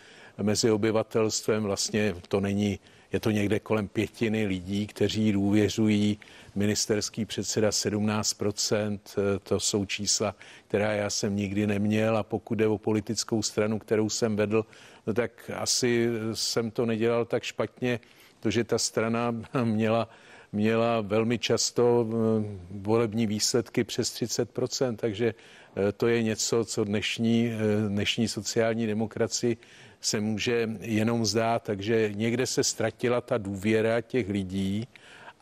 mezi 0.42 0.70
obyvatelstvem. 0.70 1.62
Vlastně 1.62 2.14
to 2.28 2.40
není 2.40 2.78
je 3.12 3.20
to 3.20 3.30
někde 3.30 3.60
kolem 3.60 3.88
pětiny 3.88 4.46
lidí, 4.46 4.86
kteří 4.86 5.32
důvěřují 5.32 6.18
ministerský 6.54 7.24
předseda 7.24 7.70
17%. 7.70 8.98
To 9.42 9.60
jsou 9.60 9.84
čísla, 9.84 10.34
která 10.68 10.92
já 10.92 11.10
jsem 11.10 11.36
nikdy 11.36 11.66
neměl 11.66 12.16
a 12.16 12.22
pokud 12.22 12.54
jde 12.54 12.66
o 12.66 12.78
politickou 12.78 13.42
stranu, 13.42 13.78
kterou 13.78 14.08
jsem 14.08 14.36
vedl, 14.36 14.64
no 15.06 15.14
tak 15.14 15.50
asi 15.54 16.08
jsem 16.34 16.70
to 16.70 16.86
nedělal 16.86 17.24
tak 17.24 17.42
špatně, 17.42 18.00
protože 18.42 18.64
ta 18.64 18.78
strana 18.78 19.34
měla 19.64 20.08
měla 20.54 21.00
velmi 21.00 21.38
často 21.38 22.06
eh, 22.06 22.58
volební 22.70 23.26
výsledky 23.26 23.84
přes 23.84 24.14
30%, 24.14 24.96
takže 24.96 25.34
eh, 25.76 25.92
to 25.92 26.08
je 26.08 26.22
něco, 26.22 26.64
co 26.64 26.84
dnešní, 26.84 27.52
eh, 27.52 27.88
dnešní 27.88 28.28
sociální 28.28 28.86
demokracii 28.86 29.56
se 30.00 30.20
může 30.20 30.68
jenom 30.80 31.24
zdát, 31.26 31.62
takže 31.62 32.10
někde 32.14 32.46
se 32.46 32.64
ztratila 32.64 33.20
ta 33.20 33.38
důvěra 33.38 34.00
těch 34.00 34.28
lidí 34.28 34.88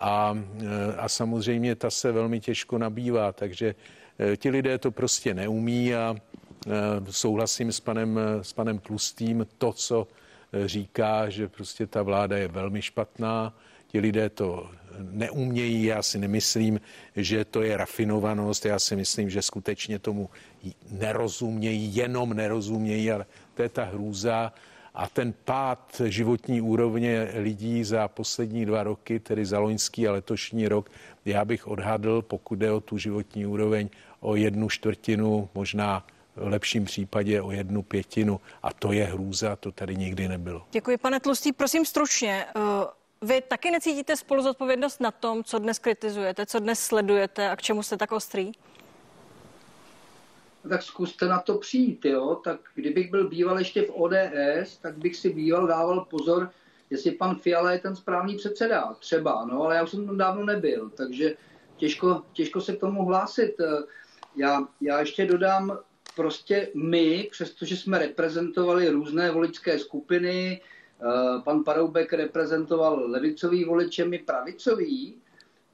a, 0.00 0.38
a 0.96 1.08
samozřejmě 1.08 1.74
ta 1.74 1.90
se 1.90 2.12
velmi 2.12 2.40
těžko 2.40 2.78
nabývá, 2.78 3.32
takže 3.32 3.74
ti 4.36 4.50
lidé 4.50 4.78
to 4.78 4.90
prostě 4.90 5.34
neumí 5.34 5.94
a 5.94 6.16
souhlasím 7.10 7.72
s 7.72 7.80
panem, 7.80 8.20
s 8.42 8.52
panem 8.52 8.78
Tlustým 8.78 9.46
to, 9.58 9.72
co 9.72 10.06
říká, 10.66 11.28
že 11.28 11.48
prostě 11.48 11.86
ta 11.86 12.02
vláda 12.02 12.36
je 12.36 12.48
velmi 12.48 12.82
špatná, 12.82 13.54
ti 13.86 14.00
lidé 14.00 14.28
to 14.28 14.70
neumějí, 14.98 15.84
já 15.84 16.02
si 16.02 16.18
nemyslím, 16.18 16.80
že 17.16 17.44
to 17.44 17.62
je 17.62 17.76
rafinovanost, 17.76 18.64
já 18.64 18.78
si 18.78 18.96
myslím, 18.96 19.30
že 19.30 19.42
skutečně 19.42 19.98
tomu 19.98 20.30
nerozumějí, 20.90 21.96
jenom 21.96 22.34
nerozumějí, 22.34 23.10
ale 23.10 23.26
to 23.54 23.62
je 23.62 23.68
ta 23.68 23.84
hrůza. 23.84 24.52
A 24.94 25.08
ten 25.08 25.34
pád 25.44 26.02
životní 26.04 26.60
úrovně 26.60 27.28
lidí 27.34 27.84
za 27.84 28.08
poslední 28.08 28.66
dva 28.66 28.82
roky, 28.82 29.20
tedy 29.20 29.46
za 29.46 29.58
loňský 29.58 30.08
a 30.08 30.12
letošní 30.12 30.68
rok, 30.68 30.90
já 31.24 31.44
bych 31.44 31.66
odhadl, 31.66 32.22
pokud 32.22 32.58
jde 32.58 32.72
o 32.72 32.80
tu 32.80 32.98
životní 32.98 33.46
úroveň, 33.46 33.88
o 34.20 34.36
jednu 34.36 34.68
čtvrtinu, 34.68 35.48
možná 35.54 36.06
v 36.36 36.46
lepším 36.46 36.84
případě 36.84 37.42
o 37.42 37.50
jednu 37.50 37.82
pětinu. 37.82 38.40
A 38.62 38.72
to 38.72 38.92
je 38.92 39.04
hrůza, 39.04 39.56
to 39.56 39.72
tady 39.72 39.96
nikdy 39.96 40.28
nebylo. 40.28 40.66
Děkuji, 40.70 40.98
pane 40.98 41.20
Tlustý. 41.20 41.52
Prosím 41.52 41.84
stručně, 41.84 42.46
eh, 42.56 42.60
vy 43.22 43.40
taky 43.40 43.70
necítíte 43.70 44.16
spolu 44.16 44.42
zodpovědnost 44.42 45.00
na 45.00 45.10
tom, 45.10 45.44
co 45.44 45.58
dnes 45.58 45.78
kritizujete, 45.78 46.46
co 46.46 46.58
dnes 46.58 46.80
sledujete 46.80 47.50
a 47.50 47.56
k 47.56 47.62
čemu 47.62 47.82
jste 47.82 47.96
tak 47.96 48.12
ostrý? 48.12 48.52
tak 50.68 50.82
zkuste 50.82 51.26
na 51.26 51.40
to 51.40 51.58
přijít, 51.58 52.04
jo. 52.04 52.40
Tak 52.44 52.60
kdybych 52.74 53.10
byl 53.10 53.28
býval 53.28 53.58
ještě 53.58 53.82
v 53.82 53.90
ODS, 53.90 54.76
tak 54.82 54.98
bych 54.98 55.16
si 55.16 55.30
býval 55.30 55.66
dával 55.66 56.04
pozor, 56.10 56.50
jestli 56.90 57.10
pan 57.10 57.36
Fiala 57.36 57.72
je 57.72 57.78
ten 57.78 57.96
správný 57.96 58.36
předseda, 58.36 58.94
třeba, 58.98 59.44
no, 59.44 59.62
ale 59.62 59.76
já 59.76 59.82
už 59.82 59.90
jsem 59.90 60.06
tam 60.06 60.18
dávno 60.18 60.44
nebyl, 60.44 60.90
takže 60.90 61.34
těžko, 61.76 62.22
těžko 62.32 62.60
se 62.60 62.76
k 62.76 62.80
tomu 62.80 63.04
hlásit. 63.04 63.56
Já, 64.36 64.68
já 64.80 65.00
ještě 65.00 65.26
dodám, 65.26 65.78
prostě 66.16 66.68
my, 66.74 67.28
přestože 67.30 67.76
jsme 67.76 67.98
reprezentovali 67.98 68.88
různé 68.88 69.30
voličské 69.30 69.78
skupiny, 69.78 70.60
eh, 70.60 71.42
pan 71.44 71.64
Paroubek 71.64 72.12
reprezentoval 72.12 73.10
levicový 73.10 73.64
voliče, 73.64 74.04
my 74.04 74.18
pravicový, 74.18 75.16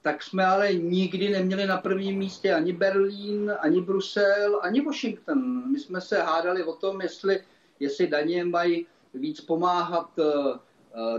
tak 0.03 0.23
jsme 0.23 0.47
ale 0.47 0.75
nikdy 0.75 1.29
neměli 1.29 1.67
na 1.67 1.77
prvním 1.77 2.19
místě 2.19 2.55
ani 2.55 2.73
Berlín, 2.73 3.53
ani 3.61 3.81
Brusel, 3.81 4.61
ani 4.63 4.81
Washington. 4.81 5.73
My 5.73 5.79
jsme 5.79 6.01
se 6.01 6.23
hádali 6.23 6.65
o 6.65 6.73
tom, 6.73 7.01
jestli, 7.01 7.41
jestli 7.81 8.07
daně 8.07 8.45
mají 8.45 8.87
víc 9.15 9.41
pomáhat 9.41 10.11
eh, 10.19 10.59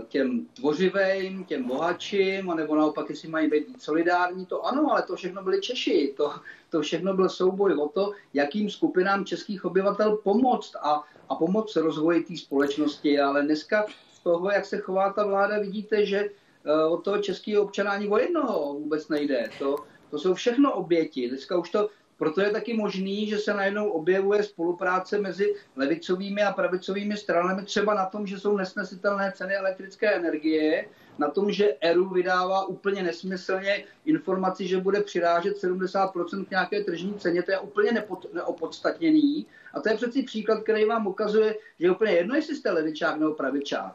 těm 0.08 0.46
tvořivým, 0.46 1.44
těm 1.44 1.64
bohatším, 1.64 2.50
anebo 2.50 2.76
naopak, 2.76 3.10
jestli 3.10 3.28
mají 3.28 3.50
být 3.50 3.82
solidární, 3.82 4.46
to 4.46 4.66
ano, 4.66 4.90
ale 4.90 5.02
to 5.02 5.16
všechno 5.16 5.42
byli 5.42 5.60
Češi. 5.60 6.14
To, 6.16 6.34
to 6.70 6.80
všechno 6.80 7.14
byl 7.14 7.28
souboj 7.28 7.74
o 7.74 7.88
to, 7.88 8.12
jakým 8.34 8.70
skupinám 8.70 9.24
českých 9.24 9.64
obyvatel 9.64 10.16
pomoct 10.16 10.76
a, 10.76 11.04
a 11.28 11.34
pomoct 11.34 11.76
rozvoji 11.76 12.22
té 12.22 12.36
společnosti. 12.36 13.20
Ale 13.20 13.42
dneska 13.42 13.86
z 14.12 14.18
toho, 14.18 14.50
jak 14.50 14.64
se 14.64 14.78
chová 14.78 15.12
ta 15.12 15.26
vláda, 15.26 15.58
vidíte, 15.58 16.06
že 16.06 16.24
uh, 16.24 16.92
od 16.92 17.04
toho 17.04 17.18
českého 17.18 17.62
občana 17.62 17.90
ani 17.90 18.08
o 18.08 18.18
jednoho 18.18 18.74
vůbec 18.74 19.08
nejde. 19.08 19.50
To, 19.58 19.76
to 20.10 20.18
jsou 20.18 20.34
všechno 20.34 20.72
oběti. 20.72 21.28
Dneska 21.28 21.58
už 21.58 21.70
to 21.70 21.88
proto 22.18 22.40
je 22.40 22.50
taky 22.50 22.74
možný, 22.74 23.26
že 23.26 23.38
se 23.38 23.54
najednou 23.54 23.88
objevuje 23.88 24.42
spolupráce 24.42 25.18
mezi 25.18 25.54
levicovými 25.76 26.42
a 26.42 26.52
pravicovými 26.52 27.16
stranami, 27.16 27.62
třeba 27.62 27.94
na 27.94 28.06
tom, 28.06 28.26
že 28.26 28.38
jsou 28.38 28.56
nesnesitelné 28.56 29.32
ceny 29.36 29.56
elektrické 29.56 30.14
energie, 30.14 30.88
na 31.18 31.30
tom, 31.30 31.52
že 31.52 31.76
ERU 31.80 32.08
vydává 32.08 32.66
úplně 32.66 33.02
nesmyslně 33.02 33.84
informaci, 34.04 34.66
že 34.66 34.80
bude 34.80 35.02
přirážet 35.02 35.56
70% 35.56 36.44
k 36.44 36.50
nějaké 36.50 36.84
tržní 36.84 37.14
ceně, 37.14 37.42
to 37.42 37.50
je 37.50 37.58
úplně 37.58 37.92
neopodstatněný. 38.32 39.46
A 39.74 39.80
to 39.80 39.88
je 39.88 39.96
přeci 39.96 40.22
příklad, 40.22 40.62
který 40.62 40.84
vám 40.84 41.06
ukazuje, 41.06 41.54
že 41.78 41.86
je 41.86 41.90
úplně 41.90 42.12
jedno, 42.12 42.34
jestli 42.34 42.56
jste 42.56 42.70
levičák 42.70 43.20
nebo 43.20 43.34
pravičák. 43.34 43.94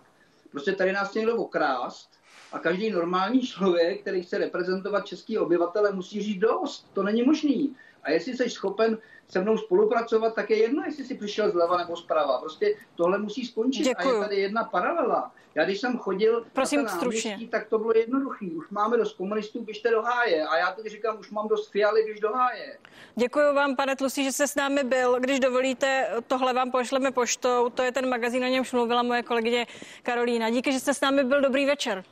Prostě 0.52 0.72
tady 0.72 0.92
nás 0.92 1.14
někdo 1.14 1.36
okrást 1.36 2.10
a 2.52 2.60
každý 2.60 2.90
normální 2.90 3.42
člověk, 3.42 4.02
který 4.02 4.24
chce 4.24 4.38
reprezentovat 4.38 5.06
český 5.06 5.38
obyvatele, 5.38 5.92
musí 5.92 6.22
říct 6.22 6.40
dost. 6.40 6.90
To 6.94 7.04
není 7.04 7.24
možný. 7.24 7.76
A 8.04 8.12
jestli 8.12 8.38
jsi 8.38 8.50
schopen 8.50 8.98
se 9.28 9.42
mnou 9.42 9.58
spolupracovat, 9.58 10.36
tak 10.36 10.50
je 10.50 10.58
jedno, 10.58 10.84
jestli 10.86 11.06
jsi 11.06 11.16
přišel 11.16 11.52
zleva 11.52 11.78
nebo 11.78 11.98
zprava. 11.98 12.38
Prostě 12.38 12.76
tohle 12.96 13.18
musí 13.18 13.46
skončit. 13.46 13.84
Děkuju. 13.84 14.16
A 14.16 14.18
je 14.18 14.22
tady 14.24 14.36
jedna 14.36 14.64
paralela. 14.64 15.32
Já 15.56 15.66
když 15.66 15.80
jsem 15.82 15.98
chodil 15.98 16.46
Prosím, 16.54 16.84
na 16.84 16.90
stručně. 16.90 17.40
tak 17.52 17.68
to 17.70 17.78
bylo 17.80 17.94
jednoduché. 17.96 18.46
Už 18.46 18.70
máme 18.70 18.98
dost 18.98 19.14
komunistů, 19.14 19.64
běžte 19.64 19.92
do 19.92 20.02
háje. 20.02 20.48
A 20.48 20.58
já 20.58 20.72
teď 20.72 20.86
říkám, 20.86 21.20
už 21.20 21.32
mám 21.32 21.48
dost 21.48 21.72
fialy, 21.72 22.04
běž 22.04 22.20
do 22.20 22.30
háje. 22.30 22.78
Děkuji 23.16 23.54
vám, 23.54 23.76
pane 23.76 23.96
Tlusí, 23.96 24.24
že 24.24 24.32
jste 24.32 24.48
s 24.48 24.56
námi 24.56 24.84
byl. 24.84 25.20
Když 25.20 25.40
dovolíte, 25.40 26.10
tohle 26.28 26.54
vám 26.54 26.72
pošleme 26.72 27.12
poštou. 27.12 27.70
To 27.70 27.84
je 27.84 27.92
ten 27.92 28.10
magazín, 28.10 28.44
o 28.44 28.48
němž 28.48 28.72
mluvila 28.72 29.04
moje 29.04 29.24
kolegyně 29.24 29.68
Karolína. 30.04 30.50
Díky, 30.50 30.72
že 30.72 30.80
jste 30.80 30.94
s 30.94 31.02
námi 31.02 31.24
byl. 31.24 31.42
Dobrý 31.42 31.66
večer. 31.66 32.04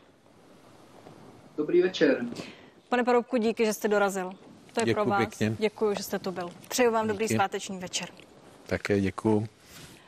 Dobrý 1.57 1.81
večer. 1.81 2.25
Pane 2.89 3.03
Paroubku, 3.03 3.37
díky, 3.37 3.65
že 3.65 3.73
jste 3.73 3.87
dorazil. 3.87 4.31
To 4.73 4.79
je 4.79 4.85
děkuji 4.85 4.93
pro 4.93 5.05
vás. 5.05 5.17
Pěkně. 5.17 5.55
Děkuji, 5.59 5.95
že 5.95 6.03
jste 6.03 6.19
tu 6.19 6.31
byl. 6.31 6.49
Přeju 6.67 6.91
vám 6.91 7.05
Díky. 7.05 7.13
dobrý 7.13 7.27
sváteční 7.27 7.79
večer. 7.79 8.09
Také 8.65 9.01
děkuji. 9.01 9.47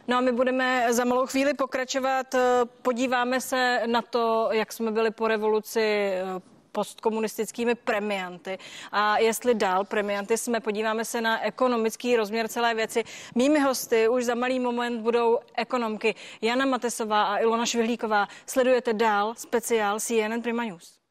No 0.08 0.18
a 0.18 0.22
my 0.22 0.32
budeme 0.32 0.94
za 0.94 1.06
malou 1.06 1.26
chvíli 1.26 1.54
pokračovat. 1.54 2.36
Podíváme 2.82 3.42
se 3.42 3.82
na 3.86 4.02
to, 4.02 4.50
jak 4.52 4.74
jsme 4.74 4.92
byli 4.92 5.12
po 5.12 5.28
revoluci 5.28 5.82
eh, 5.82 6.24
postkomunistickými 6.72 7.76
premianty. 7.76 8.58
A 8.92 9.18
jestli 9.18 9.56
dál 9.56 9.86
premianty 9.86 10.38
jsme, 10.38 10.60
podíváme 10.60 11.06
se 11.06 11.22
na 11.22 11.44
ekonomický 11.44 12.16
rozměr 12.16 12.48
celé 12.48 12.76
věci. 12.76 13.04
Mými 13.36 13.60
hosty 13.60 14.08
už 14.10 14.26
za 14.26 14.36
malý 14.36 14.60
moment 14.60 15.02
budou 15.02 15.40
ekonomky 15.56 16.16
Jana 16.42 16.66
Matesová 16.66 17.24
a 17.24 17.38
Ilona 17.38 17.66
Švihlíková. 17.66 18.28
Sledujete 18.46 18.94
dál 18.94 19.34
speciál 19.38 20.00
CNN 20.00 20.42
Prima 20.42 20.64
News. 20.64 21.03